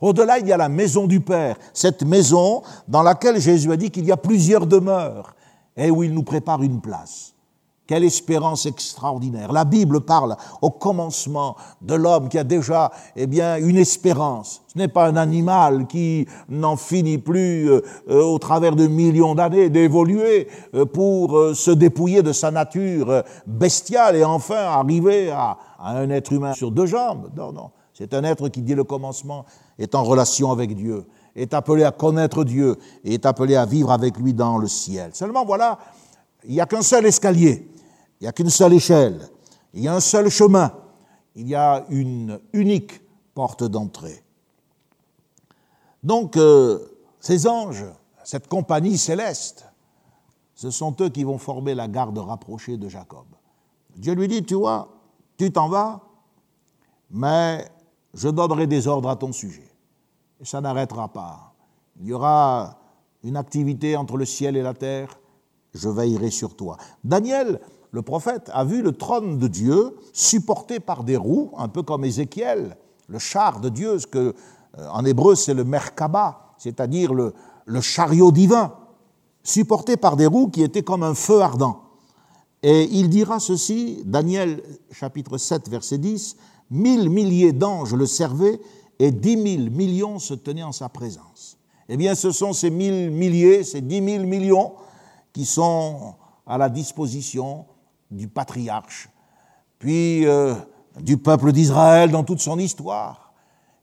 [0.03, 3.90] Au-delà, il y a la maison du Père, cette maison dans laquelle Jésus a dit
[3.90, 5.35] qu'il y a plusieurs demeures
[5.79, 7.32] et où il nous prépare une place.
[7.87, 9.53] Quelle espérance extraordinaire.
[9.53, 14.62] La Bible parle au commencement de l'homme qui a déjà eh bien, une espérance.
[14.68, 19.35] Ce n'est pas un animal qui n'en finit plus euh, euh, au travers de millions
[19.35, 25.99] d'années d'évoluer euh, pour se dépouiller de sa nature bestiale et enfin arriver à, à
[25.99, 27.31] un être humain sur deux jambes.
[27.37, 27.71] Non, non.
[27.92, 29.45] C'est un être qui, dit le commencement,
[29.79, 31.05] est en relation avec Dieu,
[31.37, 35.11] est appelé à connaître Dieu et est appelé à vivre avec lui dans le ciel.
[35.12, 35.79] Seulement, voilà,
[36.45, 37.68] il n'y a qu'un seul escalier.
[38.23, 39.29] Il n'y a qu'une seule échelle,
[39.75, 40.73] il y a un seul chemin,
[41.35, 43.01] il y a une unique
[43.35, 44.23] porte d'entrée.
[46.05, 46.79] Donc, euh,
[47.19, 47.85] ces anges,
[48.23, 49.67] cette compagnie céleste,
[50.55, 53.27] ce sont eux qui vont former la garde rapprochée de Jacob.
[53.97, 54.89] Dieu lui dit, tu vois,
[55.37, 56.01] tu t'en vas,
[57.11, 57.69] mais
[58.15, 59.69] je donnerai des ordres à ton sujet.
[60.41, 61.55] Et ça n'arrêtera pas.
[62.01, 62.79] Il y aura
[63.25, 65.19] une activité entre le ciel et la terre.
[65.75, 66.77] Je veillerai sur toi.
[67.03, 67.59] Daniel,
[67.93, 72.05] le prophète, a vu le trône de Dieu supporté par des roues, un peu comme
[72.05, 72.77] Ézéchiel,
[73.09, 74.35] le char de Dieu, ce que
[74.79, 77.35] euh, en hébreu c'est le merkaba, c'est-à-dire le,
[77.67, 78.75] le chariot divin,
[79.45, 81.83] supporté par des roues qui étaient comme un feu ardent.
[82.63, 86.37] Et il dira ceci, Daniel chapitre 7, verset 10,
[86.73, 88.59] Mille milliers d'anges le servaient
[88.99, 91.59] et dix mille millions se tenaient en sa présence.
[91.91, 94.73] Eh bien, ce sont ces mille milliers, ces dix mille millions
[95.35, 96.15] qui sont
[96.47, 97.67] à la disposition
[98.12, 99.09] du patriarche,
[99.79, 100.55] puis euh,
[101.01, 103.33] du peuple d'Israël dans toute son histoire,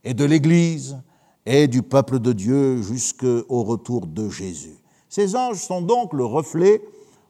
[0.04, 0.96] et de l'Église,
[1.44, 4.76] et du peuple de Dieu jusqu'au retour de Jésus.
[5.08, 6.80] Ces anges sont donc le reflet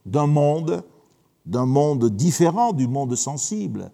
[0.05, 0.85] d'un monde,
[1.47, 3.91] d'un monde différent du monde sensible,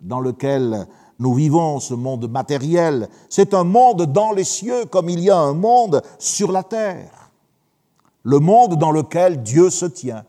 [0.00, 0.86] dans lequel
[1.18, 3.08] nous vivons ce monde matériel.
[3.28, 7.30] C'est un monde dans les cieux comme il y a un monde sur la terre.
[8.22, 10.24] Le monde dans lequel Dieu se tient.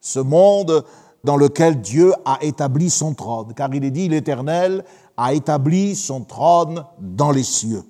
[0.00, 0.84] Ce monde
[1.24, 3.52] dans lequel Dieu a établi son trône.
[3.54, 4.84] Car il est dit, l'Éternel
[5.16, 7.84] a établi son trône dans les cieux.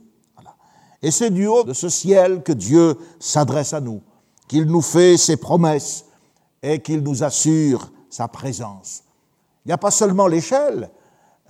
[1.03, 4.03] Et c'est du haut de ce ciel que Dieu s'adresse à nous,
[4.49, 6.05] qu'il nous fait ses promesses
[6.63, 9.05] et qu'il nous assure sa présence.
[9.65, 10.91] Il n'y a pas seulement l'échelle,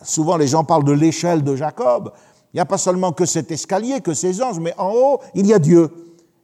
[0.03, 2.13] souvent les gens parlent de l'échelle de Jacob,
[2.53, 5.47] il n'y a pas seulement que cet escalier, que ces anges, mais en haut, il
[5.47, 5.89] y a Dieu.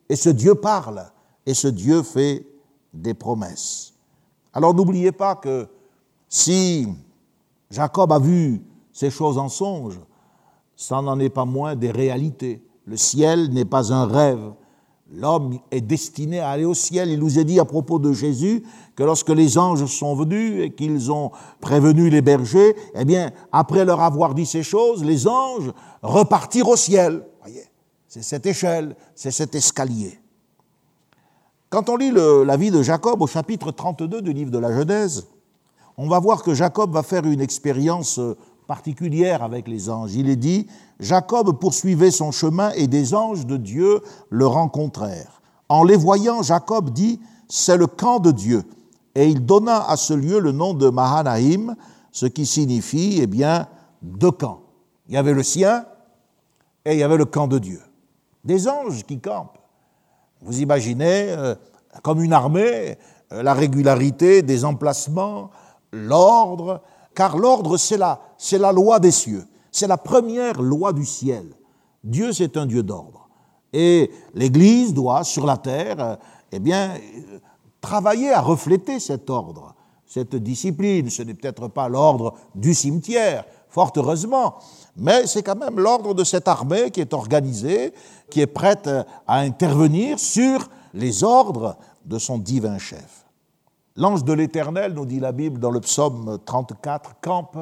[0.08, 1.04] Et ce Dieu parle,
[1.44, 2.46] et ce Dieu fait
[2.92, 3.95] des promesses.
[4.56, 5.68] Alors n'oubliez pas que
[6.30, 6.88] si
[7.70, 10.00] Jacob a vu ces choses en songe,
[10.74, 12.66] ça n'en est pas moins des réalités.
[12.86, 14.54] Le ciel n'est pas un rêve.
[15.12, 17.10] L'homme est destiné à aller au ciel.
[17.10, 18.62] Il nous est dit à propos de Jésus
[18.94, 23.84] que lorsque les anges sont venus et qu'ils ont prévenu les bergers, eh bien, après
[23.84, 27.26] leur avoir dit ces choses, les anges repartirent au ciel.
[27.42, 27.64] Voyez,
[28.08, 30.18] c'est cette échelle, c'est cet escalier.
[31.68, 35.26] Quand on lit la vie de Jacob au chapitre 32 du livre de la Genèse,
[35.96, 38.20] on va voir que Jacob va faire une expérience
[38.68, 40.14] particulière avec les anges.
[40.14, 40.68] Il est dit,
[41.00, 44.00] Jacob poursuivait son chemin et des anges de Dieu
[44.30, 45.40] le rencontrèrent.
[45.68, 48.62] En les voyant, Jacob dit, c'est le camp de Dieu.
[49.16, 51.74] Et il donna à ce lieu le nom de Mahanaïm,
[52.12, 53.66] ce qui signifie, eh bien,
[54.02, 54.60] deux camps.
[55.08, 55.84] Il y avait le sien
[56.84, 57.80] et il y avait le camp de Dieu.
[58.44, 59.58] Des anges qui campent.
[60.42, 61.54] Vous imaginez, euh,
[62.02, 62.96] comme une armée,
[63.32, 65.50] euh, la régularité des emplacements,
[65.92, 66.82] l'ordre,
[67.14, 69.44] car l'ordre, c'est la, c'est la loi des cieux.
[69.72, 71.46] C'est la première loi du ciel.
[72.04, 73.28] Dieu, c'est un Dieu d'ordre.
[73.72, 76.16] Et l'Église doit, sur la terre, euh,
[76.52, 76.94] eh bien,
[77.80, 79.74] travailler à refléter cet ordre,
[80.06, 81.10] cette discipline.
[81.10, 84.56] Ce n'est peut-être pas l'ordre du cimetière, fort heureusement,
[84.96, 87.92] mais c'est quand même l'ordre de cette armée qui est organisée,
[88.30, 88.88] qui est prête
[89.26, 93.24] à intervenir sur les ordres de son divin chef.
[93.96, 97.58] L'ange de l'Éternel, nous dit la Bible dans le psaume 34, campe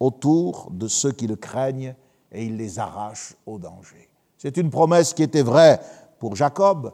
[0.00, 1.94] autour de ceux qui le craignent
[2.32, 4.08] et il les arrache au danger.
[4.36, 5.80] C'est une promesse qui était vraie
[6.18, 6.92] pour Jacob,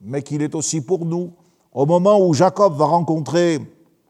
[0.00, 1.32] mais qui l'est aussi pour nous.
[1.72, 3.60] Au moment où Jacob va rencontrer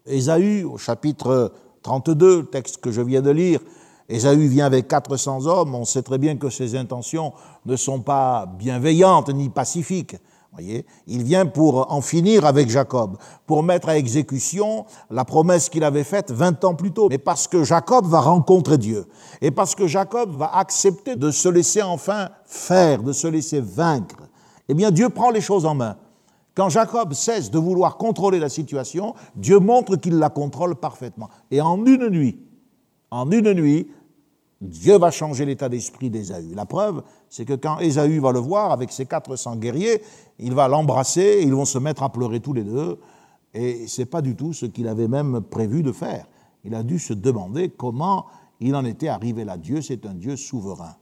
[0.07, 3.61] Ésaü, au chapitre 32, le texte que je viens de lire,
[4.09, 7.33] Ésaü vient avec 400 hommes, on sait très bien que ses intentions
[7.65, 10.17] ne sont pas bienveillantes ni pacifiques.
[10.53, 15.85] Voyez il vient pour en finir avec Jacob, pour mettre à exécution la promesse qu'il
[15.85, 17.09] avait faite 20 ans plus tôt.
[17.11, 19.07] Mais parce que Jacob va rencontrer Dieu,
[19.43, 24.17] et parce que Jacob va accepter de se laisser enfin faire, de se laisser vaincre,
[24.69, 25.97] eh bien Dieu prend les choses en main.
[26.55, 31.29] Quand Jacob cesse de vouloir contrôler la situation, Dieu montre qu'il la contrôle parfaitement.
[31.51, 32.46] Et en une nuit,
[33.11, 33.89] en une nuit,
[34.61, 36.55] Dieu va changer l'état d'esprit d'Ésaü.
[36.55, 40.03] La preuve, c'est que quand Ésaü va le voir avec ses 400 guerriers,
[40.39, 42.99] il va l'embrasser ils vont se mettre à pleurer tous les deux.
[43.53, 46.27] Et ce n'est pas du tout ce qu'il avait même prévu de faire.
[46.65, 48.27] Il a dû se demander comment
[48.61, 49.57] il en était arrivé là.
[49.57, 50.97] Dieu, c'est un Dieu souverain.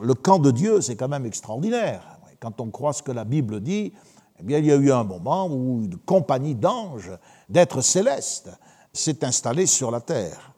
[0.00, 2.18] Le camp de Dieu, c'est quand même extraordinaire.
[2.40, 3.92] Quand on croit ce que la Bible dit,
[4.38, 7.10] eh bien, il y a eu un moment où une compagnie d'anges,
[7.48, 8.50] d'êtres célestes,
[8.92, 10.54] s'est installée sur la terre.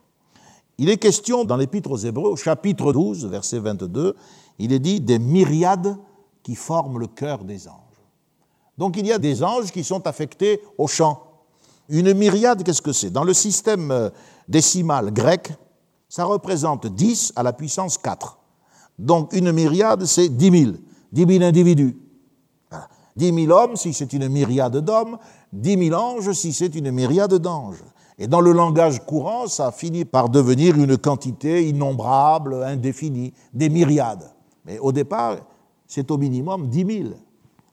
[0.80, 4.16] Il est question dans l'Épître aux Hébreux, au chapitre 12, verset 22,
[4.58, 5.94] il est dit des myriades
[6.42, 7.76] qui forment le cœur des anges.
[8.78, 11.22] Donc il y a des anges qui sont affectés au chant.
[11.90, 13.10] Une myriade, qu'est-ce que c'est?
[13.10, 14.08] Dans le système euh,
[14.48, 15.52] décimal grec,
[16.08, 18.38] ça représente 10 à la puissance 4.
[18.98, 20.76] Donc une myriade, c'est 10 000,
[21.12, 21.98] 10 000 individus.
[23.16, 25.18] 10 000 hommes si c'est une myriade d'hommes,
[25.52, 27.84] 10 000 anges si c'est une myriade d'anges.
[28.22, 33.70] Et dans le langage courant, ça a fini par devenir une quantité innombrable, indéfinie, des
[33.70, 34.30] myriades.
[34.66, 35.38] Mais au départ,
[35.86, 37.16] c'est au minimum dix mille.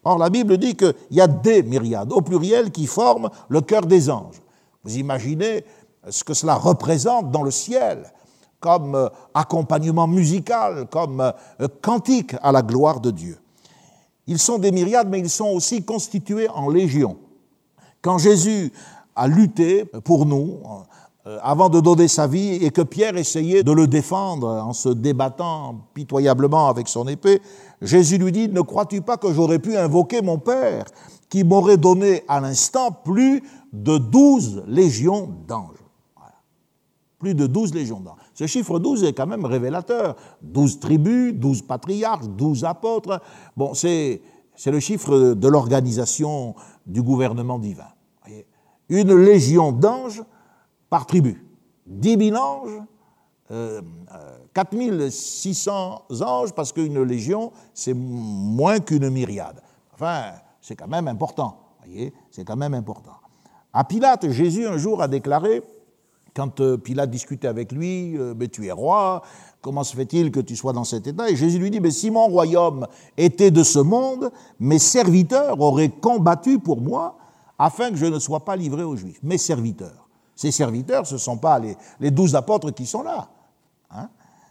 [0.06, 3.82] Or, la Bible dit qu'il y a des myriades, au pluriel, qui forment le cœur
[3.82, 4.42] des anges.
[4.86, 5.66] Vous imaginez
[6.10, 8.10] ce que cela représente dans le ciel,
[8.62, 13.38] comme euh, accompagnement musical, comme euh, cantique à la gloire de Dieu.
[14.28, 17.18] Ils sont des myriades, mais ils sont aussi constitués en légions.
[18.02, 18.72] Quand Jésus
[19.18, 20.60] a lutté pour nous,
[21.26, 24.90] euh, avant de donner sa vie, et que Pierre essayait de le défendre en se
[24.90, 27.42] débattant pitoyablement avec son épée,
[27.82, 30.86] Jésus lui dit, ne crois-tu pas que j'aurais pu invoquer mon Père,
[31.30, 35.78] qui m'aurait donné à l'instant plus de douze légions d'anges
[37.20, 38.20] plus de douze légions d'anges.
[38.34, 40.16] Ce chiffre 12 est quand même révélateur.
[40.42, 43.22] Douze tribus, douze patriarches, douze apôtres.
[43.74, 44.22] C'est
[44.68, 47.88] le chiffre de l'organisation du gouvernement divin.
[48.90, 50.24] Une légion d'anges
[50.90, 51.44] par tribu.
[51.86, 52.82] 10 000 anges,
[53.52, 53.82] euh,
[54.54, 59.62] 4600 euh, anges, parce qu'une légion, c'est moins qu'une myriade.
[59.94, 61.58] Enfin, c'est quand même important.
[61.86, 63.16] Voyez, c'est quand même important.
[63.74, 65.62] À Pilate, Jésus un jour a déclaré
[66.38, 69.24] quand euh, Pilate discutait avec lui, euh, mais tu es roi,
[69.60, 71.30] comment se fait-il que tu sois dans cet état?
[71.32, 72.86] Et Jésus lui dit, mais si mon royaume
[73.18, 77.18] était de ce monde, mes serviteurs auraient combattu pour moi
[77.58, 79.20] afin que je ne sois pas livré aux Juifs.
[79.24, 80.08] Mes serviteurs.
[80.36, 83.30] Ces serviteurs, ce ne sont pas les, douze apôtres qui sont là.
[83.90, 84.10] Hein.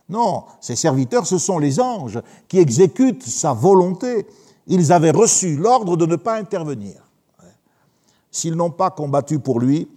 [0.08, 4.26] non, ces serviteurs, ce sont les anges qui exécutent sa volonté.
[4.66, 6.96] Ils avaient reçu l'ordre de ne pas intervenir.
[8.30, 9.88] S'ils n'ont pas combattu pour lui,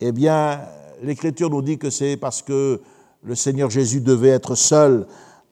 [0.00, 0.60] eh bien,
[1.02, 2.80] l'Écriture nous dit que c'est parce que
[3.22, 5.06] le Seigneur Jésus devait être seul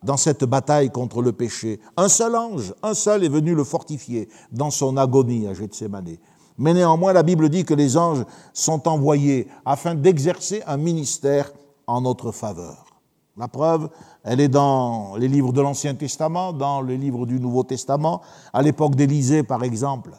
[0.05, 1.81] dans cette bataille contre le péché.
[1.97, 6.17] Un seul ange, un seul est venu le fortifier dans son agonie à Gethsemane.
[6.59, 11.53] Mais néanmoins, la Bible dit que les anges sont envoyés afin d'exercer un ministère
[11.87, 12.85] en notre faveur.
[13.37, 13.89] La preuve,
[14.23, 18.21] elle est dans les livres de l'Ancien Testament, dans les livres du Nouveau Testament.
[18.53, 20.11] À l'époque d'Élisée, par exemple,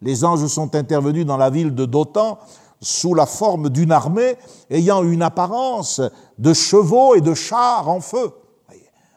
[0.00, 2.38] les anges sont intervenus dans la ville de Dothan
[2.80, 4.36] sous la forme d'une armée
[4.70, 6.00] ayant une apparence
[6.38, 8.32] de chevaux et de chars en feu.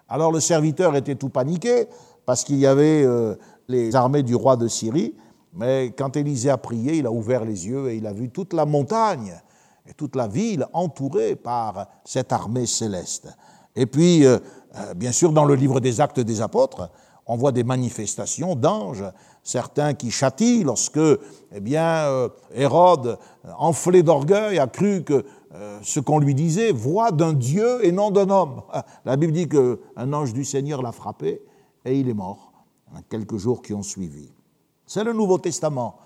[0.08, 1.88] Alors le serviteur était tout paniqué
[2.26, 3.36] parce qu'il y avait euh,
[3.68, 5.16] les armées du roi de Syrie,
[5.56, 8.54] mais quand Élisée a prié, il a ouvert les yeux et il a vu toute
[8.54, 9.34] la montagne
[9.88, 13.30] et toute la ville entourée par cette armée céleste.
[13.76, 14.40] Et puis, euh,
[14.78, 16.90] euh, bien sûr, dans le livre des actes des apôtres,
[17.26, 19.04] on voit des manifestations d'anges,
[19.44, 23.18] certains qui châtient lorsque, eh euh, Hérode,
[23.58, 25.26] enflé d'orgueil, a cru que
[25.84, 28.62] ce qu'on lui disait, voix d'un Dieu et non d'un homme.
[29.06, 31.42] La Bible dit qu'un ange du Seigneur l'a frappé
[31.86, 32.52] et il est mort,
[32.94, 34.35] en quelques jours qui ont suivi.
[34.88, 35.98] C'est le Nouveau Testament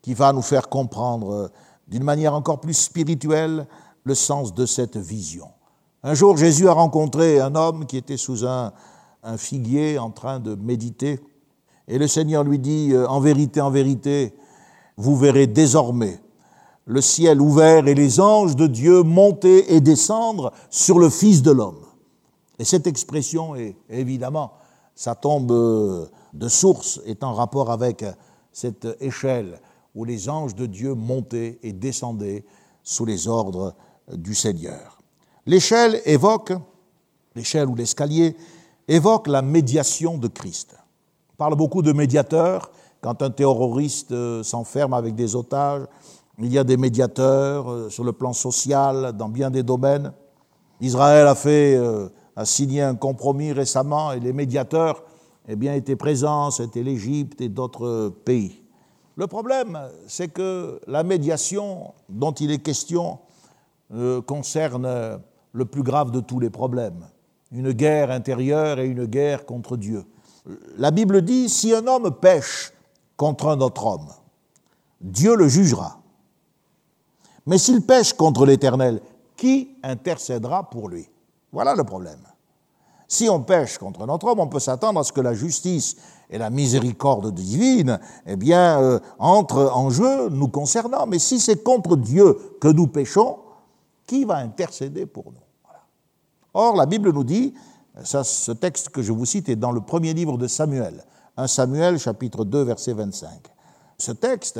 [0.00, 1.48] qui va nous faire comprendre euh,
[1.88, 3.66] d'une manière encore plus spirituelle
[4.04, 5.48] le sens de cette vision.
[6.02, 8.72] Un jour, Jésus a rencontré un homme qui était sous un,
[9.36, 11.20] figuier en train de méditer.
[11.86, 14.34] Et le Seigneur lui dit, euh, en vérité, en vérité,
[14.96, 16.20] vous verrez désormais
[16.86, 21.52] le ciel ouvert et les anges de Dieu monter et descendre sur le Fils de
[21.52, 21.84] l'homme.
[22.58, 24.52] Et cette expression est évidemment,
[24.96, 28.04] ça tombe euh, de source, est en rapport avec
[28.52, 29.60] cette échelle
[29.94, 32.44] où les anges de Dieu montaient et descendaient
[32.82, 33.74] sous les ordres
[34.12, 34.98] du Seigneur.
[35.46, 36.52] L'échelle évoque,
[37.34, 38.36] l'échelle ou l'escalier
[38.88, 40.76] évoque la médiation de Christ.
[41.32, 42.70] On parle beaucoup de médiateurs.
[43.00, 45.82] Quand un terroriste euh, s'enferme avec des otages,
[46.38, 50.12] il y a des médiateurs euh, sur le plan social dans bien des domaines.
[50.80, 55.02] Israël a fait euh, a signé un compromis récemment et les médiateurs
[55.48, 58.62] eh bien, étaient présents, c'était l'Égypte et d'autres pays.
[59.16, 63.18] Le problème, c'est que la médiation dont il est question
[64.26, 65.20] concerne
[65.52, 67.06] le plus grave de tous les problèmes,
[67.50, 70.04] une guerre intérieure et une guerre contre Dieu.
[70.78, 72.72] La Bible dit, si un homme pêche
[73.16, 74.08] contre un autre homme,
[75.00, 76.00] Dieu le jugera.
[77.46, 79.00] Mais s'il pêche contre l'Éternel,
[79.36, 81.08] qui intercédera pour lui?
[81.52, 82.20] Voilà le problème.
[83.12, 85.96] Si on pêche contre notre homme, on peut s'attendre à ce que la justice
[86.30, 91.06] et la miséricorde divine eh bien, euh, entrent en jeu nous concernant.
[91.06, 93.36] Mais si c'est contre Dieu que nous péchons,
[94.06, 95.72] qui va intercéder pour nous?
[96.54, 97.52] Or, la Bible nous dit,
[98.02, 101.04] ça, ce texte que je vous cite est dans le premier livre de Samuel,
[101.36, 103.28] 1 Samuel chapitre 2 verset 25.
[103.98, 104.58] Ce texte,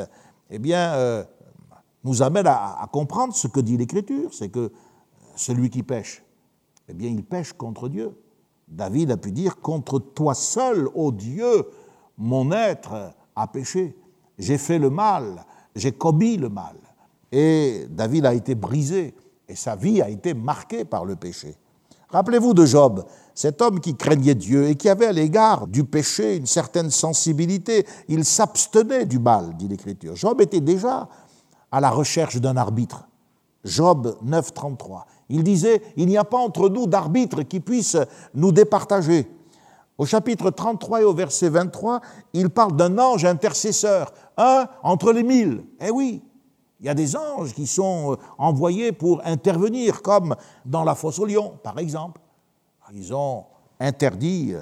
[0.50, 1.24] eh bien, euh,
[2.04, 4.70] nous amène à, comprendre ce que dit l'Écriture, c'est que
[5.36, 6.22] celui qui pêche,
[6.88, 8.14] eh bien, il pêche contre Dieu.
[8.72, 11.66] David a pu dire, contre toi seul, ô Dieu,
[12.16, 13.96] mon être a péché.
[14.38, 15.44] J'ai fait le mal,
[15.76, 16.76] j'ai commis le mal.
[17.30, 19.14] Et David a été brisé
[19.48, 21.54] et sa vie a été marquée par le péché.
[22.08, 23.04] Rappelez-vous de Job,
[23.34, 27.86] cet homme qui craignait Dieu et qui avait à l'égard du péché une certaine sensibilité.
[28.08, 30.14] Il s'abstenait du mal, dit l'Écriture.
[30.16, 31.08] Job était déjà
[31.70, 33.08] à la recherche d'un arbitre.
[33.64, 35.06] Job 9, 33.
[35.32, 37.96] Il disait, il n'y a pas entre nous d'arbitre qui puisse
[38.34, 39.26] nous départager.
[39.96, 42.02] Au chapitre 33 et au verset 23,
[42.34, 45.64] il parle d'un ange intercesseur, un entre les mille.
[45.80, 46.22] Eh oui,
[46.80, 51.24] il y a des anges qui sont envoyés pour intervenir, comme dans la fosse au
[51.24, 52.20] lion, par exemple.
[52.92, 53.46] Ils ont
[53.80, 54.52] interdit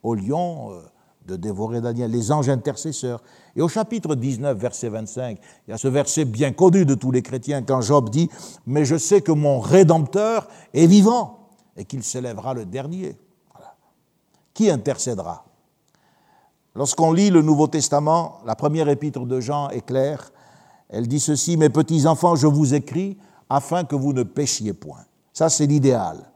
[0.00, 0.82] aux lions euh,
[1.26, 3.20] de dévorer Daniel, les anges intercesseurs.
[3.56, 7.10] Et au chapitre 19, verset 25, il y a ce verset bien connu de tous
[7.10, 8.28] les chrétiens quand Job dit
[8.66, 13.16] Mais je sais que mon Rédempteur est vivant et qu'il s'élèvera le dernier.
[14.54, 15.44] Qui intercédera?
[16.74, 20.30] Lorsqu'on lit le Nouveau Testament, la première épître de Jean est claire.
[20.88, 25.04] Elle dit ceci Mes petits enfants, je vous écris afin que vous ne péchiez point.
[25.32, 26.30] Ça, c'est l'idéal.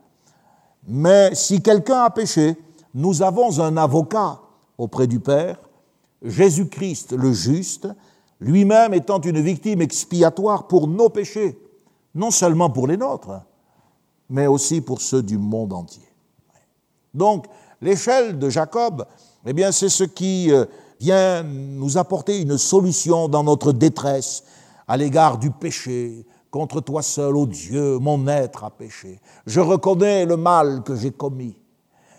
[0.87, 2.57] Mais si quelqu'un a péché,
[2.95, 4.41] nous avons un avocat
[4.77, 5.59] auprès du Père,
[6.25, 7.89] Jésus-Christ le juste,
[8.41, 11.59] lui-même étant une victime expiatoire pour nos péchés,
[12.15, 13.41] non seulement pour les nôtres,
[14.29, 16.09] mais aussi pour ceux du monde entier.
[17.13, 17.47] Donc,
[17.81, 19.07] l'échelle de Jacob,
[19.47, 20.65] eh bien, c'est ce qui euh,
[20.99, 24.43] vient nous apporter une solution dans notre détresse
[24.89, 29.21] à l'égard du péché, Contre toi seul, ô Dieu, mon être a péché.
[29.45, 31.57] Je reconnais le mal que j'ai commis.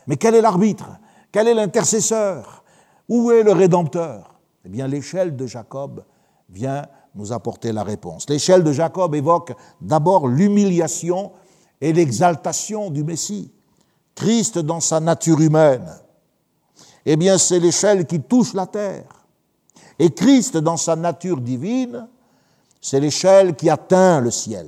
[0.07, 0.89] Mais quel est l'arbitre?
[1.31, 2.64] Quel est l'intercesseur?
[3.07, 4.35] Où est le Rédempteur?
[4.63, 6.03] Eh bien, l'échelle de Jacob
[6.49, 8.29] vient nous apporter la réponse.
[8.29, 11.31] L'échelle de Jacob évoque d'abord l'humiliation
[11.79, 13.51] et l'exaltation du Messie.
[14.15, 15.89] Christ dans sa nature humaine.
[17.05, 19.25] Eh bien, c'est l'échelle qui touche la terre.
[19.99, 22.07] Et Christ dans sa nature divine
[22.85, 24.67] c'est l'échelle qui atteint le ciel.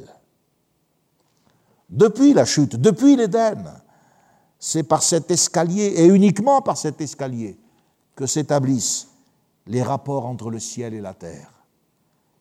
[1.87, 3.63] Depuis la chute, depuis l'Éden,
[4.57, 7.59] c'est par cet escalier, et uniquement par cet escalier,
[8.17, 9.07] que s'établissent
[9.67, 11.53] les rapports entre le ciel et la terre.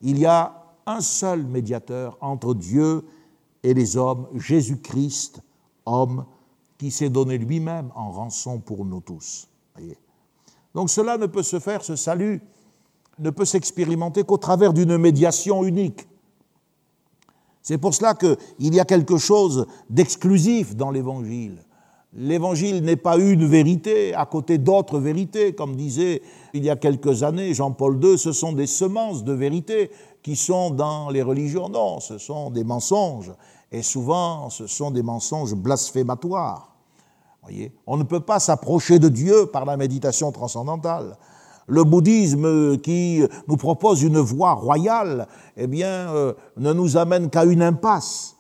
[0.01, 3.05] Il y a un seul médiateur entre Dieu
[3.63, 5.43] et les hommes, Jésus-Christ,
[5.85, 6.25] homme,
[6.79, 9.49] qui s'est donné lui-même en rançon pour nous tous.
[10.75, 12.41] Donc cela ne peut se faire, ce salut,
[13.19, 16.09] ne peut s'expérimenter qu'au travers d'une médiation unique.
[17.63, 21.66] C'est pour cela qu'il y a quelque chose d'exclusif dans l'Évangile.
[22.19, 26.23] L'Évangile n'est pas une vérité à côté d'autres vérités, comme disait
[26.55, 29.91] il y a quelques années Jean-Paul II, ce sont des semences de vérité
[30.23, 31.69] qui sont dans les religions.
[31.69, 33.33] Non, ce sont des mensonges.
[33.71, 36.75] Et souvent, ce sont des mensonges blasphématoires.
[37.43, 41.17] Voyez On ne peut pas s'approcher de Dieu par la méditation transcendantale
[41.67, 45.27] le bouddhisme qui nous propose une voie royale,
[45.57, 48.36] eh bien, euh, ne nous amène qu'à une impasse.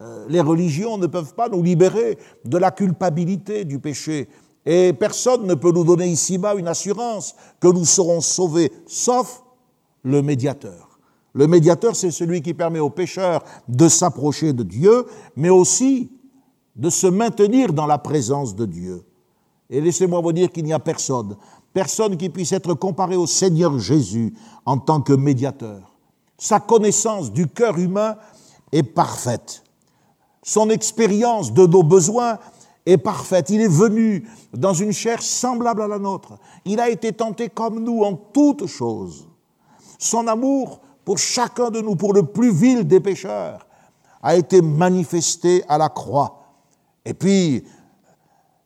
[0.00, 4.28] Euh, les religions ne peuvent pas nous libérer de la culpabilité du péché.
[4.64, 9.42] Et personne ne peut nous donner ici-bas une assurance que nous serons sauvés, sauf
[10.02, 10.98] le médiateur.
[11.32, 15.06] Le médiateur, c'est celui qui permet aux pécheurs de s'approcher de Dieu,
[15.36, 16.10] mais aussi
[16.76, 19.04] de se maintenir dans la présence de Dieu.
[19.70, 21.36] Et laissez-moi vous dire qu'il n'y a personne
[21.78, 24.34] personne qui puisse être comparé au Seigneur Jésus
[24.66, 25.96] en tant que médiateur.
[26.36, 28.16] Sa connaissance du cœur humain
[28.72, 29.62] est parfaite.
[30.48, 32.38] Son expérience de nos besoins
[32.86, 33.50] est parfaite.
[33.50, 36.38] Il est venu dans une chair semblable à la nôtre.
[36.64, 39.28] Il a été tenté comme nous en toutes choses.
[39.98, 43.66] Son amour pour chacun de nous, pour le plus vil des pécheurs,
[44.22, 46.46] a été manifesté à la croix.
[47.04, 47.62] Et puis,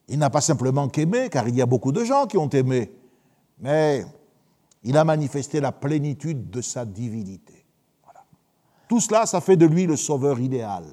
[0.07, 2.93] il n'a pas simplement qu'aimé, car il y a beaucoup de gens qui ont aimé,
[3.59, 4.07] mais
[4.85, 7.67] il a manifesté la plénitude de sa divinité.
[8.87, 10.85] Tout cela, ça fait de lui le sauveur idéal.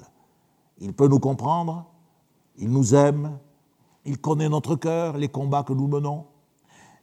[0.80, 1.86] Il peut nous comprendre,
[2.58, 3.38] il nous aime,
[4.04, 6.24] il connaît notre cœur, les combats que nous menons,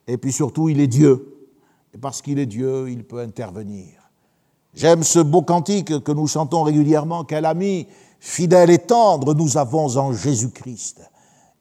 [0.08, 1.50] et puis surtout, il est Dieu.
[1.94, 4.10] Et parce qu'il est Dieu, il peut intervenir.
[4.74, 7.88] J'aime ce beau cantique que nous chantons régulièrement, quel ami
[8.20, 11.02] fidèle et tendre nous avons en Jésus-Christ.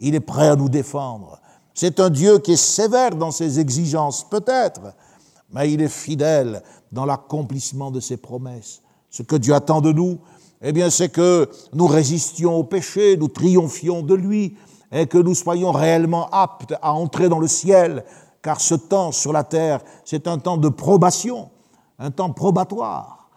[0.00, 1.40] Il est prêt à nous défendre.
[1.74, 4.94] C'est un Dieu qui est sévère dans ses exigences, peut-être,
[5.52, 6.62] mais il est fidèle
[6.92, 8.82] dans l'accomplissement de ses promesses.
[9.10, 10.18] Ce que Dieu attend de nous,
[10.68, 14.56] eh bien, c'est que nous résistions au péché, nous triomphions de lui,
[14.90, 18.04] et que nous soyons réellement aptes à entrer dans le ciel,
[18.42, 21.50] car ce temps sur la terre, c'est un temps de probation,
[22.00, 23.28] un temps probatoire,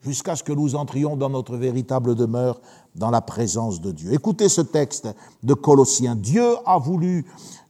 [0.00, 2.58] jusqu'à ce que nous entrions dans notre véritable demeure
[2.94, 4.14] dans la présence de Dieu.
[4.14, 5.08] Écoutez ce texte
[5.42, 6.16] de Colossiens.
[6.16, 7.26] Dieu a voulu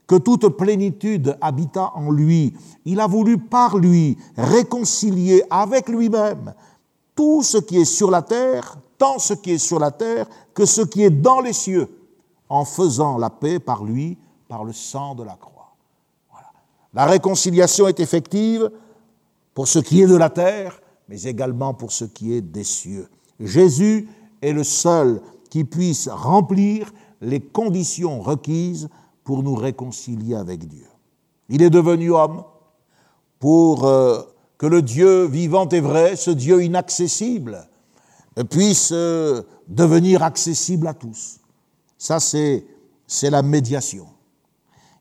[0.06, 2.54] que toute plénitude habita en lui.
[2.84, 6.54] Il a voulu par lui réconcilier avec lui-même
[7.16, 10.66] tout ce qui est sur la terre, tant ce qui est sur la terre que
[10.66, 11.88] ce qui est dans les cieux,
[12.48, 14.18] en faisant la paix par lui,
[14.48, 15.58] par le sang de la croix.
[16.94, 18.70] La réconciliation est effective
[19.54, 23.08] pour ce qui est de la terre, mais également pour ce qui est des cieux.
[23.40, 24.08] Jésus
[24.42, 25.20] est le seul
[25.50, 28.88] qui puisse remplir les conditions requises
[29.24, 30.86] pour nous réconcilier avec Dieu.
[31.48, 32.42] Il est devenu homme
[33.38, 34.22] pour euh,
[34.56, 37.67] que le Dieu vivant et vrai, ce Dieu inaccessible,
[38.44, 41.40] puisse euh, devenir accessible à tous.
[41.96, 42.64] Ça, c'est,
[43.06, 44.06] c'est la médiation.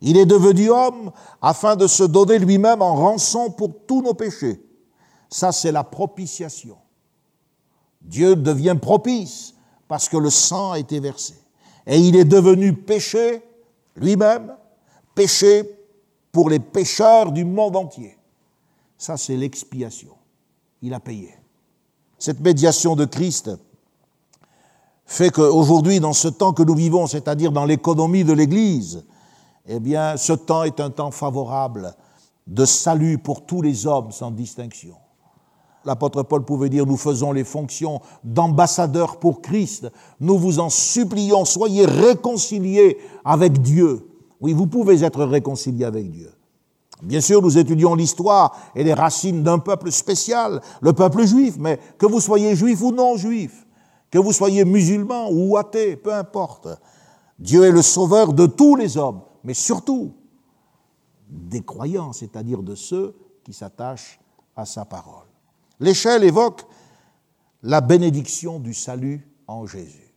[0.02, 1.12] Il est devenu homme
[1.42, 4.62] afin de se donner lui-même en rançon pour tous nos péchés.
[5.30, 6.78] Ça, c'est la propitiation.
[8.02, 9.56] Dieu devient propice
[9.88, 11.36] parce que le sang a été versé.
[11.86, 13.42] Et il est devenu péché
[13.96, 14.56] lui-même,
[15.16, 15.64] péché
[16.32, 18.18] pour les pécheurs du monde entier.
[18.98, 20.16] Ça, c'est l'expiation.
[20.82, 21.37] Il a payé.
[22.20, 23.52] Cette médiation de Christ
[25.06, 29.06] fait qu'aujourd'hui, dans ce temps que nous vivons, c'est-à-dire dans l'économie de l'Église,
[29.68, 31.94] eh bien, ce temps est un temps favorable
[32.48, 34.96] de salut pour tous les hommes sans distinction.
[35.86, 39.90] L'apôtre Paul pouvait dire, nous faisons les fonctions d'ambassadeurs pour Christ.
[40.20, 44.06] Nous vous en supplions, soyez réconciliés avec Dieu.
[44.42, 46.32] Oui, vous pouvez être réconciliés avec Dieu.
[47.04, 51.80] Bien sûr, nous étudions l'histoire et les racines d'un peuple spécial, le peuple juif, mais
[51.98, 53.68] que vous soyez juif ou non juif,
[54.10, 56.68] que vous soyez musulman ou athée, peu importe,
[57.38, 60.14] Dieu est le sauveur de tous les hommes, mais surtout
[61.30, 64.20] des croyants, c'est-à-dire de ceux qui s'attachent
[64.56, 65.28] à sa parole.
[65.80, 66.66] L'échelle évoque
[67.62, 70.14] la bénédiction du salut en Jésus.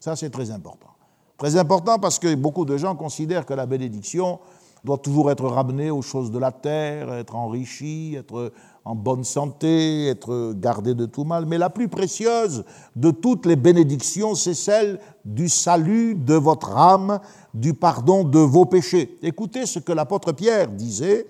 [0.00, 0.90] Ça, c'est très important.
[1.36, 4.40] Très important parce que beaucoup de gens considèrent que la bénédiction,
[4.84, 8.52] doit toujours être ramené aux choses de la terre, être enrichi, être
[8.84, 11.46] en bonne santé, être gardé de tout mal.
[11.46, 12.64] Mais la plus précieuse
[12.96, 17.20] de toutes les bénédictions, c'est celle du salut de votre âme,
[17.52, 19.18] du pardon de vos péchés.
[19.22, 21.26] Écoutez ce que l'apôtre Pierre disait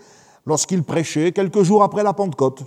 [0.46, 2.62] lorsqu'il prêchait quelques jours après la Pentecôte.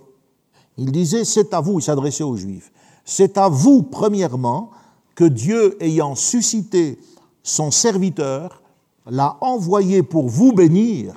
[0.78, 2.72] Il disait, c'est à vous, il s'adressait aux Juifs,
[3.06, 4.72] c'est à vous, premièrement,
[5.16, 6.98] que Dieu, ayant suscité
[7.44, 8.61] son serviteur,
[9.06, 11.16] l'a envoyé pour vous bénir,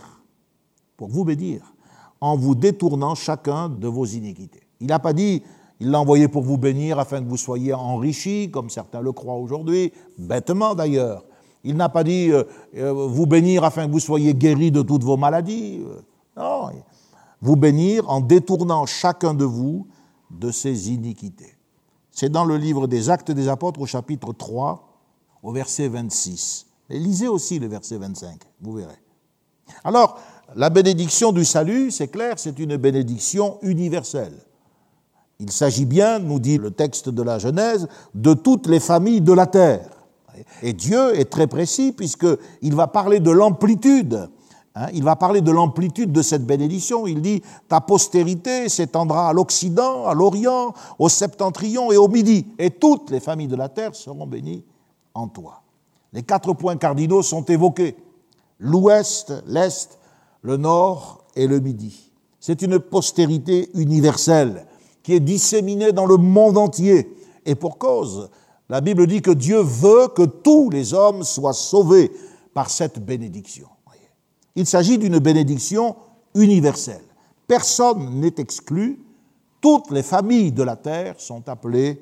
[0.96, 1.74] pour vous bénir,
[2.20, 4.62] en vous détournant chacun de vos iniquités.
[4.80, 5.42] Il n'a pas dit,
[5.80, 9.36] il l'a envoyé pour vous bénir afin que vous soyez enrichis, comme certains le croient
[9.36, 11.24] aujourd'hui, bêtement d'ailleurs.
[11.64, 12.44] Il n'a pas dit euh,
[12.76, 15.80] euh, vous bénir afin que vous soyez guéris de toutes vos maladies.
[16.36, 16.70] Non,
[17.40, 19.86] vous bénir en détournant chacun de vous
[20.30, 21.54] de ses iniquités.
[22.10, 24.88] C'est dans le livre des Actes des Apôtres au chapitre 3,
[25.42, 26.66] au verset 26.
[26.90, 29.00] Lisez aussi le verset 25, vous verrez.
[29.82, 30.18] Alors,
[30.54, 34.34] la bénédiction du salut, c'est clair, c'est une bénédiction universelle.
[35.40, 39.32] Il s'agit bien, nous dit le texte de la Genèse, de toutes les familles de
[39.32, 39.88] la terre.
[40.62, 44.28] Et Dieu est très précis puisqu'il va parler de l'amplitude.
[44.76, 47.06] Hein, il va parler de l'amplitude de cette bénédiction.
[47.06, 52.46] Il dit, ta postérité s'étendra à l'Occident, à l'Orient, au Septentrion et au Midi.
[52.58, 54.64] Et toutes les familles de la terre seront bénies
[55.14, 55.63] en toi.
[56.14, 57.96] Les quatre points cardinaux sont évoqués.
[58.60, 59.98] L'ouest, l'est,
[60.42, 62.12] le nord et le midi.
[62.38, 64.66] C'est une postérité universelle
[65.02, 67.12] qui est disséminée dans le monde entier.
[67.44, 68.30] Et pour cause,
[68.68, 72.12] la Bible dit que Dieu veut que tous les hommes soient sauvés
[72.54, 73.66] par cette bénédiction.
[74.54, 75.96] Il s'agit d'une bénédiction
[76.34, 77.02] universelle.
[77.48, 79.04] Personne n'est exclu.
[79.60, 82.00] Toutes les familles de la terre sont appelées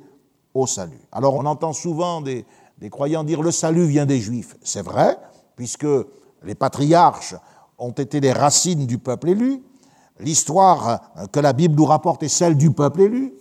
[0.53, 1.01] au salut.
[1.11, 2.45] Alors on entend souvent des,
[2.83, 4.57] des croyants dire le salut vient des juifs.
[4.61, 5.17] C'est vrai,
[5.55, 5.87] puisque
[6.43, 7.37] les patriarches
[7.79, 9.63] ont été les racines du peuple élu.
[10.19, 13.35] L'histoire que la Bible nous rapporte est celle du peuple élu.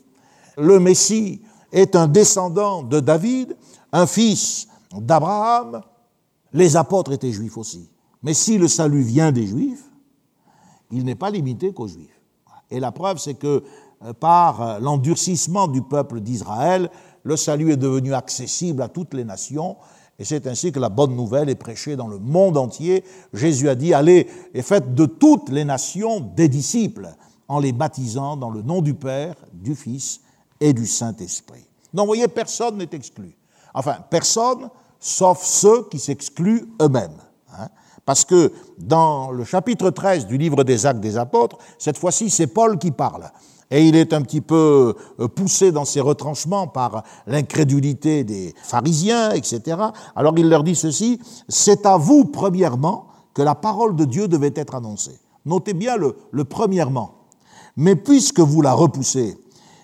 [0.58, 3.58] Le Messie est un descendant de David,
[3.92, 5.82] un fils d'Abraham.
[6.54, 7.90] Les apôtres étaient juifs aussi.
[8.22, 9.90] Mais si le salut vient des juifs,
[10.92, 12.22] il n'est pas limité qu'aux juifs.
[12.70, 13.64] Et la preuve, c'est que
[14.04, 16.92] euh, par l'endurcissement du peuple d'Israël,
[17.24, 19.78] le salut est devenu accessible à toutes les nations,
[20.20, 23.04] et c'est ainsi que la bonne nouvelle est prêchée dans le monde entier.
[23.34, 27.10] Jésus a dit, allez et faites de toutes les nations des disciples,
[27.48, 30.22] en les baptisant dans le nom du Père, du Fils
[30.60, 31.66] et du Saint-Esprit.
[31.94, 33.36] Donc, vous voyez, personne n'est exclu.
[33.74, 34.70] Enfin, personne,
[35.00, 37.18] sauf ceux qui s'excluent eux-mêmes.
[37.58, 37.68] Hein.
[38.06, 42.48] Parce que dans le chapitre 13 du livre des Actes des Apôtres, cette fois-ci, c'est
[42.48, 43.30] Paul qui parle
[43.72, 49.32] et il est un petit peu euh, poussé dans ses retranchements par l'incrédulité des pharisiens,
[49.32, 49.78] etc.
[50.16, 54.54] Alors il leur dit ceci, c'est à vous premièrement que la parole de Dieu devait
[54.56, 55.18] être annoncée.
[55.46, 57.16] Notez bien le, le premièrement.
[57.78, 59.38] Mais puisque vous la repoussez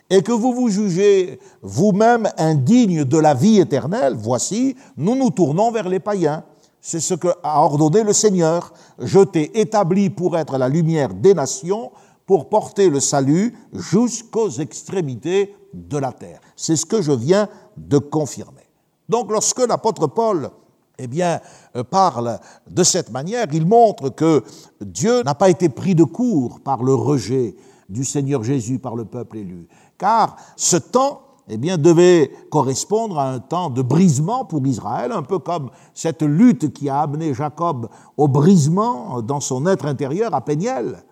[0.09, 5.71] et que vous vous jugez vous-même indigne de la vie éternelle, voici, nous nous tournons
[5.71, 6.43] vers les païens.
[6.81, 8.73] C'est ce qu'a ordonné le Seigneur.
[8.99, 11.91] Je t'ai établi pour être la lumière des nations,
[12.27, 16.39] pour porter le salut jusqu'aux extrémités de la terre.
[16.55, 18.69] C'est ce que je viens de confirmer.
[19.09, 20.51] Donc lorsque l'apôtre Paul
[20.99, 21.39] eh bien,
[21.75, 24.43] euh, parle de cette manière, il montre que
[24.81, 27.55] Dieu n'a pas été pris de court par le rejet
[27.87, 29.67] du Seigneur Jésus par le peuple élu,
[29.97, 35.23] car ce temps eh bien, devait correspondre à un temps de brisement pour Israël, un
[35.23, 40.41] peu comme cette lutte qui a amené Jacob au brisement dans son être intérieur à
[40.41, 41.05] Péniel.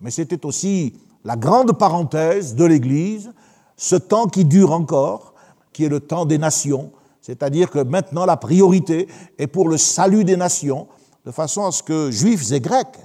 [0.00, 0.94] Mais c'était aussi
[1.24, 3.32] la grande parenthèse de l'Église,
[3.76, 5.34] ce temps qui dure encore,
[5.72, 6.90] qui est le temps des nations,
[7.20, 10.88] c'est-à-dire que maintenant la priorité est pour le salut des nations,
[11.24, 12.98] de façon à ce que juifs et grecs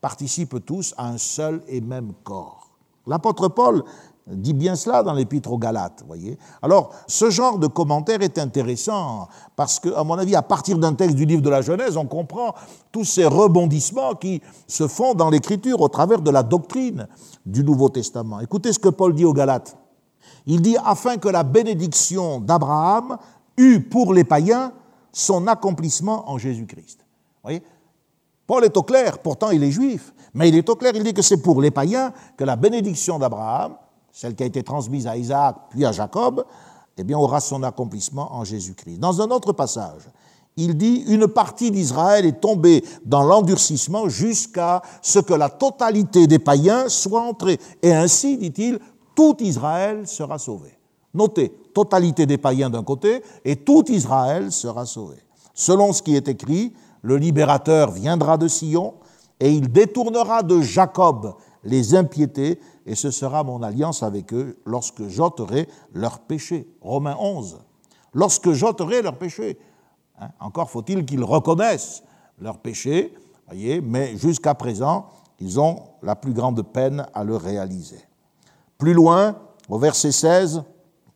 [0.00, 2.70] participent tous à un seul et même corps.
[3.06, 3.82] L'apôtre Paul
[4.26, 6.38] dit bien cela dans l'épître aux Galates, voyez.
[6.62, 10.94] Alors, ce genre de commentaire est intéressant parce que, à mon avis, à partir d'un
[10.94, 12.54] texte du livre de la Genèse, on comprend
[12.90, 17.06] tous ces rebondissements qui se font dans l'écriture au travers de la doctrine
[17.44, 18.40] du Nouveau Testament.
[18.40, 19.76] Écoutez ce que Paul dit aux Galates.
[20.46, 23.18] Il dit afin que la bénédiction d'Abraham
[23.58, 24.72] eût pour les païens
[25.12, 27.06] son accomplissement en Jésus-Christ.
[27.42, 27.62] Voyez
[28.46, 31.14] Paul est au clair, pourtant il est juif, mais il est au clair, il dit
[31.14, 33.76] que c'est pour les païens que la bénédiction d'Abraham
[34.14, 36.44] celle qui a été transmise à Isaac puis à Jacob,
[36.96, 38.98] eh bien, aura son accomplissement en Jésus-Christ.
[38.98, 40.08] Dans un autre passage,
[40.56, 46.38] il dit Une partie d'Israël est tombée dans l'endurcissement jusqu'à ce que la totalité des
[46.38, 47.58] païens soit entrée.
[47.82, 48.78] Et ainsi, dit-il,
[49.16, 50.78] tout Israël sera sauvé.
[51.12, 55.16] Notez, totalité des païens d'un côté et tout Israël sera sauvé.
[55.54, 58.94] Selon ce qui est écrit, le libérateur viendra de Sion
[59.40, 61.34] et il détournera de Jacob
[61.64, 66.68] les impiétés et ce sera mon alliance avec eux lorsque j'ôterai leurs péchés.
[66.80, 67.58] Romains 11.
[68.12, 69.58] Lorsque j'ôterai leurs péchés.
[70.20, 72.02] Hein, encore faut-il qu'ils reconnaissent
[72.38, 73.14] leurs péchés,
[73.46, 75.06] voyez, mais jusqu'à présent,
[75.40, 78.00] ils ont la plus grande peine à le réaliser.
[78.78, 79.36] Plus loin,
[79.68, 80.62] au verset 16,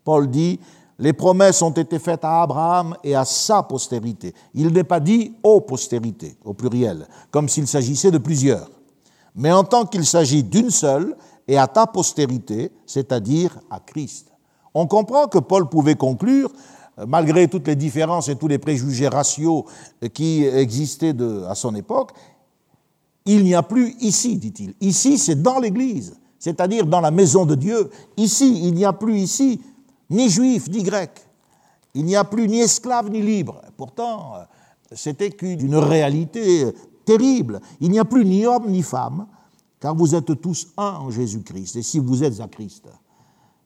[0.04, 0.58] Paul dit
[0.98, 4.34] Les promesses ont été faites à Abraham et à sa postérité.
[4.54, 8.70] Il n'est pas dit aux postérités, au pluriel, comme s'il s'agissait de plusieurs.
[9.34, 11.16] Mais en tant qu'il s'agit d'une seule,
[11.48, 14.30] et à ta postérité, c'est-à-dire à Christ.
[14.74, 16.52] On comprend que Paul pouvait conclure,
[16.98, 19.64] euh, malgré toutes les différences et tous les préjugés raciaux
[20.12, 21.16] qui existaient
[21.48, 22.12] à son époque,
[23.24, 24.74] il n'y a plus ici, dit-il.
[24.80, 27.90] Ici, c'est dans l'Église, c'est-à-dire dans la maison de Dieu.
[28.16, 29.60] Ici, il n'y a plus ici
[30.10, 31.10] ni juif ni grec.
[31.94, 33.60] Il n'y a plus ni esclave ni libre.
[33.76, 34.44] Pourtant, euh,
[34.92, 36.72] c'était qu'une réalité
[37.04, 37.60] terrible.
[37.80, 39.26] Il n'y a plus ni homme ni femme,
[39.80, 41.76] car vous êtes tous un en Jésus-Christ.
[41.76, 42.88] Et si vous êtes à Christ,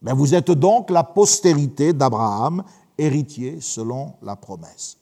[0.01, 2.63] ben vous êtes donc la postérité d'Abraham,
[2.97, 4.97] héritier selon la promesse.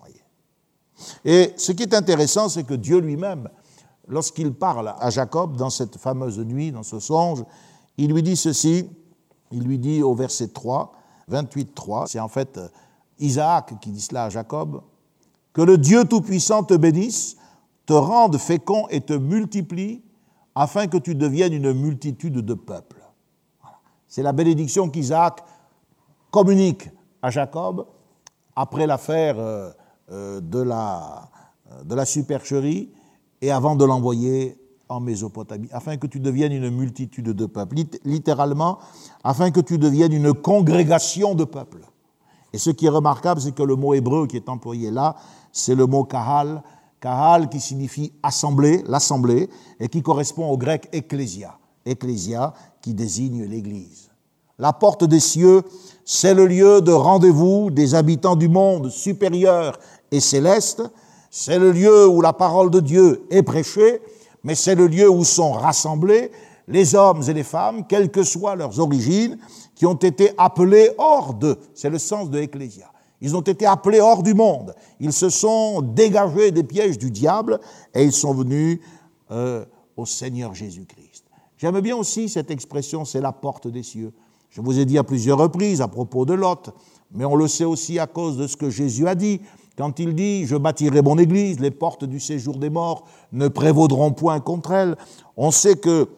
[1.26, 3.50] Et ce qui est intéressant, c'est que Dieu lui-même,
[4.08, 7.44] lorsqu'il parle à Jacob dans cette fameuse nuit, dans ce songe,
[7.98, 8.88] il lui dit ceci,
[9.52, 10.94] il lui dit au verset 3,
[11.28, 12.60] 28, 3, c'est en fait
[13.20, 14.82] Isaac qui dit cela à Jacob,
[15.54, 17.36] que le Dieu Tout-Puissant te bénisse,
[17.86, 20.02] te rende fécond et te multiplie
[20.56, 23.02] afin que tu deviennes une multitude de peuples.
[24.08, 25.44] C'est la bénédiction qu'Isaac
[26.32, 26.90] communique
[27.22, 27.86] à Jacob
[28.56, 29.72] après l'affaire euh,
[30.12, 31.30] euh, de la,
[31.72, 32.90] euh, de la supercherie
[33.42, 34.58] et avant de l'envoyer
[34.90, 37.76] en Mésopotamie, afin que tu deviennes une multitude de peuples.
[38.04, 38.80] Littéralement,
[39.24, 41.86] afin que tu deviennes une congrégation de peuples.
[42.52, 45.16] Et ce qui est remarquable, c'est que le mot hébreu qui est employé là,
[45.54, 46.62] c'est le mot kahal,
[47.02, 49.50] Kahal qui signifie assemblée, l'assemblée,
[49.80, 54.12] et qui correspond au grec ecclésia, ecclésia qui désigne l'Église.
[54.60, 55.64] La porte des cieux,
[56.06, 59.80] c'est le lieu de rendez-vous des habitants du monde supérieur
[60.12, 60.84] et céleste,
[61.32, 64.02] c'est le lieu où la parole de Dieu est prêchée,
[64.44, 66.32] mais c'est le lieu où sont rassemblés
[66.68, 69.38] les hommes et les femmes, quelles que soient leurs origines,
[69.76, 71.58] qui ont été appelés hors d'eux.
[71.74, 72.91] C'est le sens de ecclésia.
[73.22, 74.74] Ils ont été appelés hors du monde.
[75.00, 77.60] Ils se sont dégagés des pièges du diable
[77.94, 78.80] et ils sont venus
[79.30, 79.64] euh,
[79.96, 81.26] au Seigneur Jésus-Christ.
[81.58, 84.12] J'aime bien aussi cette expression, c'est la porte des cieux.
[84.50, 86.72] Je vous ai dit à plusieurs reprises à propos de Lot,
[87.12, 89.42] mais on le sait aussi à cause de ce que Jésus a dit.
[89.78, 94.12] Quand il dit Je bâtirai mon église, les portes du séjour des morts ne prévaudront
[94.12, 94.98] point contre elle,
[95.38, 96.10] on sait que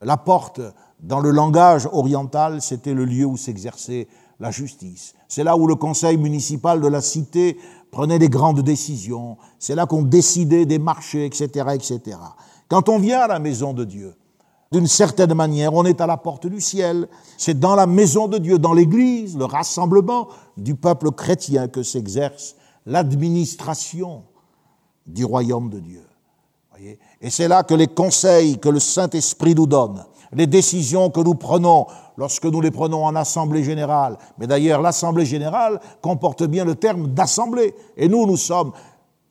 [0.00, 0.60] la porte,
[1.00, 4.08] dans le langage oriental, c'était le lieu où s'exerçait
[4.40, 5.14] la justice.
[5.28, 7.58] C'est là où le conseil municipal de la cité
[7.90, 9.36] prenait des grandes décisions.
[9.58, 12.18] C'est là qu'on décidait des marchés, etc., etc.
[12.68, 14.14] Quand on vient à la maison de Dieu,
[14.70, 17.08] D'une certaine manière, on est à la porte du ciel.
[17.38, 22.54] C'est dans la maison de Dieu, dans l'Église, le rassemblement du peuple chrétien que s'exerce
[22.84, 24.24] l'administration
[25.06, 26.04] du royaume de Dieu.
[27.20, 31.34] Et c'est là que les conseils que le Saint-Esprit nous donne, les décisions que nous
[31.34, 31.86] prenons
[32.18, 37.14] lorsque nous les prenons en assemblée générale, mais d'ailleurs l'assemblée générale comporte bien le terme
[37.14, 38.72] d'assemblée, et nous, nous sommes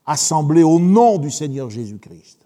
[0.05, 2.39] assemblés au nom du Seigneur Jésus-Christ.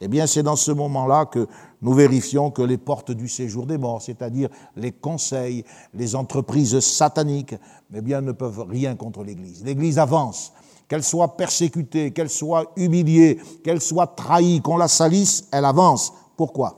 [0.00, 1.46] Eh bien, c'est dans ce moment-là que
[1.80, 5.64] nous vérifions que les portes du séjour des morts, c'est-à-dire les conseils,
[5.94, 7.54] les entreprises sataniques,
[7.94, 9.64] eh bien, ne peuvent rien contre l'Église.
[9.64, 10.52] L'Église avance,
[10.88, 16.12] qu'elle soit persécutée, qu'elle soit humiliée, qu'elle soit trahie, qu'on la salisse, elle avance.
[16.36, 16.76] Pourquoi?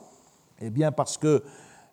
[0.60, 1.42] Eh bien, parce que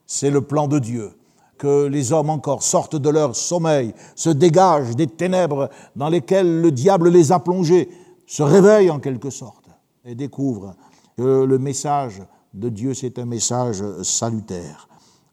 [0.05, 1.11] c'est le plan de Dieu
[1.57, 6.71] que les hommes encore sortent de leur sommeil, se dégagent des ténèbres dans lesquelles le
[6.71, 7.89] diable les a plongés,
[8.25, 9.69] se réveillent en quelque sorte
[10.03, 10.75] et découvrent
[11.15, 12.21] que le message
[12.53, 14.87] de Dieu, c'est un message salutaire.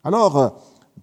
[0.04, 0.54] Alors,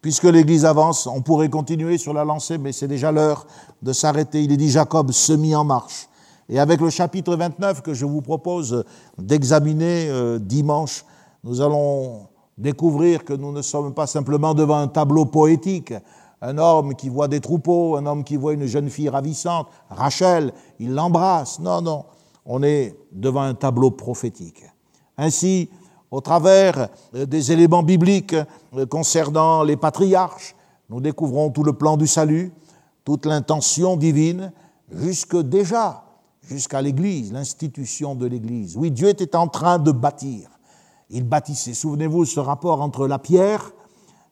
[0.02, 3.46] puisque l'Église avance, on pourrait continuer sur la lancée, mais c'est déjà l'heure
[3.82, 4.44] de s'arrêter.
[4.44, 6.08] Il est dit Jacob se mit en marche.
[6.50, 8.86] Et avec le chapitre 29 que je vous propose
[9.18, 11.04] d'examiner euh, dimanche,
[11.44, 15.94] nous allons découvrir que nous ne sommes pas simplement devant un tableau poétique,
[16.42, 20.54] un homme qui voit des troupeaux, un homme qui voit une jeune fille ravissante, Rachel,
[20.80, 21.60] il l'embrasse.
[21.60, 22.06] Non, non,
[22.46, 24.64] on est devant un tableau prophétique.
[25.18, 25.70] Ainsi,
[26.12, 28.36] au travers euh, des éléments bibliques
[28.76, 30.56] euh, concernant les patriarches,
[30.90, 32.54] nous découvrons tout le plan du salut,
[33.04, 34.52] toute l'intention divine,
[34.92, 36.04] jusque déjà,
[36.44, 38.78] jusqu'à l'Église, l'institution de l'Église.
[38.78, 40.50] Oui, Dieu était en train de bâtir.
[41.10, 41.74] Il bâtissait.
[41.74, 43.72] Souvenez-vous ce rapport entre la pierre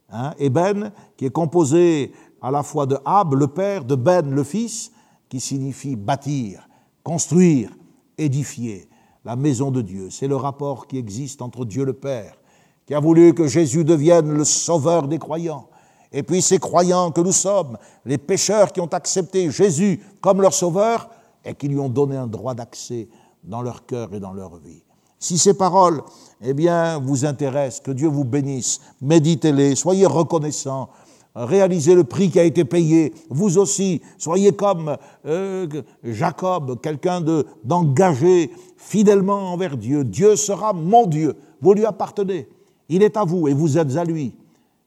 [0.09, 2.11] hein, et Ben, qui est composé
[2.41, 4.91] à la fois de Ab, le père, de Ben, le fils,
[5.29, 6.67] qui signifie bâtir,
[7.03, 7.71] construire,
[8.17, 8.87] édifier
[9.23, 10.09] la maison de Dieu.
[10.09, 12.37] C'est le rapport qui existe entre Dieu le Père,
[12.85, 15.67] qui a voulu que Jésus devienne le sauveur des croyants,
[16.11, 20.53] et puis ces croyants que nous sommes, les pécheurs qui ont accepté Jésus comme leur
[20.53, 21.09] sauveur
[21.43, 23.09] et qui lui ont donné un droit d'accès
[23.43, 24.81] dans leur cœur et dans leur vie.
[25.19, 26.01] Si ces paroles,
[26.45, 30.89] eh bien, vous intéressent, que Dieu vous bénisse, méditez-les, soyez reconnaissants
[31.35, 33.13] réalisez le prix qui a été payé.
[33.29, 35.67] Vous aussi, soyez comme euh,
[36.03, 37.21] Jacob, quelqu'un
[37.63, 40.03] d'engagé fidèlement envers Dieu.
[40.03, 41.35] Dieu sera mon Dieu.
[41.61, 42.47] Vous lui appartenez.
[42.87, 44.33] Il est à vous et vous êtes à lui.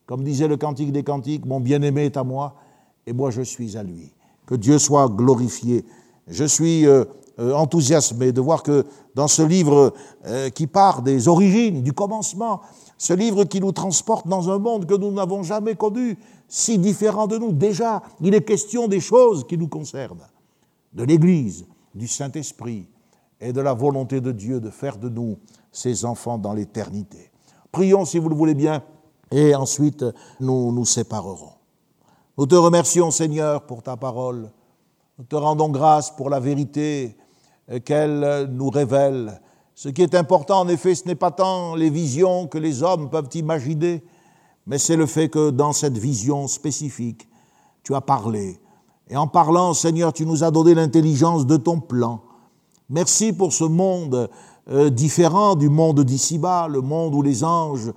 [0.06, 2.54] Comme disait le Cantique des Cantiques, mon bien-aimé est à moi
[3.06, 4.12] et moi je suis à lui.
[4.46, 5.84] Que Dieu soit glorifié.
[6.28, 7.04] Je suis euh,
[7.38, 8.86] euh, enthousiasmé de voir que
[9.18, 9.92] dans ce livre
[10.54, 12.60] qui part des origines, du commencement,
[12.98, 16.16] ce livre qui nous transporte dans un monde que nous n'avons jamais connu,
[16.46, 17.50] si différent de nous.
[17.50, 20.28] Déjà, il est question des choses qui nous concernent,
[20.92, 21.66] de l'Église,
[21.96, 22.88] du Saint-Esprit
[23.40, 25.36] et de la volonté de Dieu de faire de nous
[25.72, 27.32] ses enfants dans l'éternité.
[27.72, 28.84] Prions si vous le voulez bien,
[29.32, 30.04] et ensuite
[30.38, 31.54] nous nous séparerons.
[32.38, 34.48] Nous te remercions Seigneur pour ta parole.
[35.18, 37.16] Nous te rendons grâce pour la vérité
[37.84, 39.40] qu'elle nous révèle.
[39.74, 43.10] Ce qui est important, en effet, ce n'est pas tant les visions que les hommes
[43.10, 44.02] peuvent imaginer,
[44.66, 47.28] mais c'est le fait que dans cette vision spécifique,
[47.82, 48.58] tu as parlé.
[49.08, 52.20] Et en parlant, Seigneur, tu nous as donné l'intelligence de ton plan.
[52.90, 54.28] Merci pour ce monde
[54.70, 57.92] euh, différent du monde d'ici-bas, le monde où les anges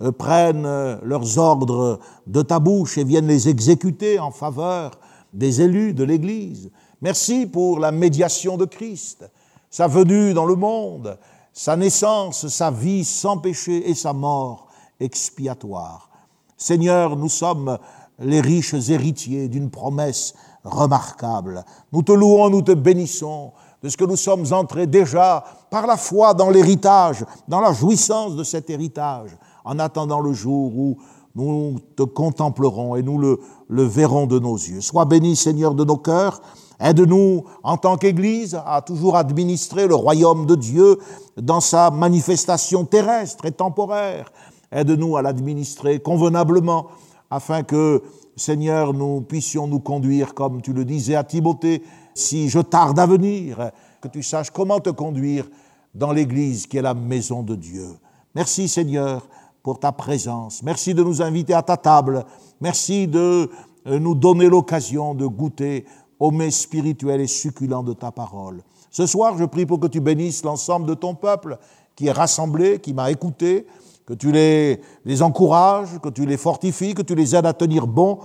[0.00, 4.92] euh, prennent euh, leurs ordres de ta bouche et viennent les exécuter en faveur
[5.34, 6.70] des élus de l'Église.
[7.04, 9.30] Merci pour la médiation de Christ,
[9.68, 11.18] sa venue dans le monde,
[11.52, 16.08] sa naissance, sa vie sans péché et sa mort expiatoire.
[16.56, 17.76] Seigneur, nous sommes
[18.20, 20.32] les riches héritiers d'une promesse
[20.64, 21.66] remarquable.
[21.92, 23.52] Nous te louons, nous te bénissons
[23.82, 28.34] de ce que nous sommes entrés déjà par la foi dans l'héritage, dans la jouissance
[28.34, 29.36] de cet héritage,
[29.66, 30.96] en attendant le jour où
[31.34, 34.80] nous te contemplerons et nous le, le verrons de nos yeux.
[34.80, 36.40] Sois béni, Seigneur, de nos cœurs.
[36.84, 40.98] Aide-nous, en tant qu'Église, à toujours administrer le royaume de Dieu
[41.40, 44.30] dans sa manifestation terrestre et temporaire,
[44.70, 46.88] Aide-nous à l'administrer convenablement
[47.30, 48.02] afin que,
[48.36, 51.82] Seigneur, nous puissions nous conduire comme tu le disais à Timothée,
[52.12, 53.70] si je tarde à venir,
[54.02, 55.48] que tu saches comment te conduire
[55.94, 57.86] dans l'Église qui est la maison de Dieu.
[58.34, 59.26] Merci Seigneur
[59.62, 60.62] pour ta présence.
[60.62, 62.26] Merci de nous inviter à ta table.
[62.60, 63.48] Merci de
[63.86, 65.86] nous donner l'occasion de goûter
[66.24, 68.62] au mets spirituel et succulent de ta parole.
[68.90, 71.58] Ce soir, je prie pour que tu bénisses l'ensemble de ton peuple
[71.96, 73.66] qui est rassemblé, qui m'a écouté,
[74.06, 77.86] que tu les, les encourages, que tu les fortifies, que tu les aides à tenir
[77.86, 78.20] bon.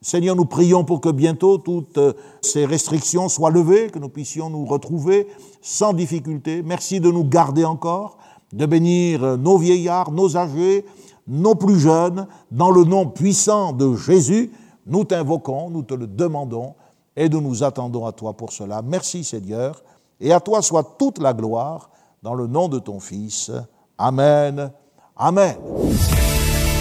[0.00, 2.00] Seigneur, nous prions pour que bientôt toutes
[2.40, 5.28] ces restrictions soient levées, que nous puissions nous retrouver
[5.62, 6.62] sans difficulté.
[6.64, 8.18] Merci de nous garder encore.
[8.52, 10.84] de bénir nos vieillards, nos âgés,
[11.26, 14.52] nos plus jeunes, dans le nom puissant de Jésus.
[14.86, 16.74] Nous t'invoquons, nous te le demandons,
[17.16, 18.82] et nous nous attendons à toi pour cela.
[18.82, 19.82] Merci Seigneur,
[20.20, 21.90] et à toi soit toute la gloire,
[22.22, 23.50] dans le nom de ton Fils.
[23.98, 24.72] Amen.
[25.16, 25.56] Amen.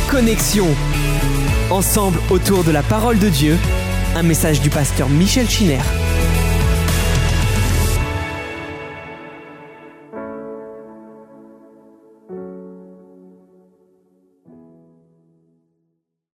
[0.09, 0.67] Connexion.
[1.69, 3.57] Ensemble autour de la parole de Dieu,
[4.15, 5.81] un message du pasteur Michel Chiner.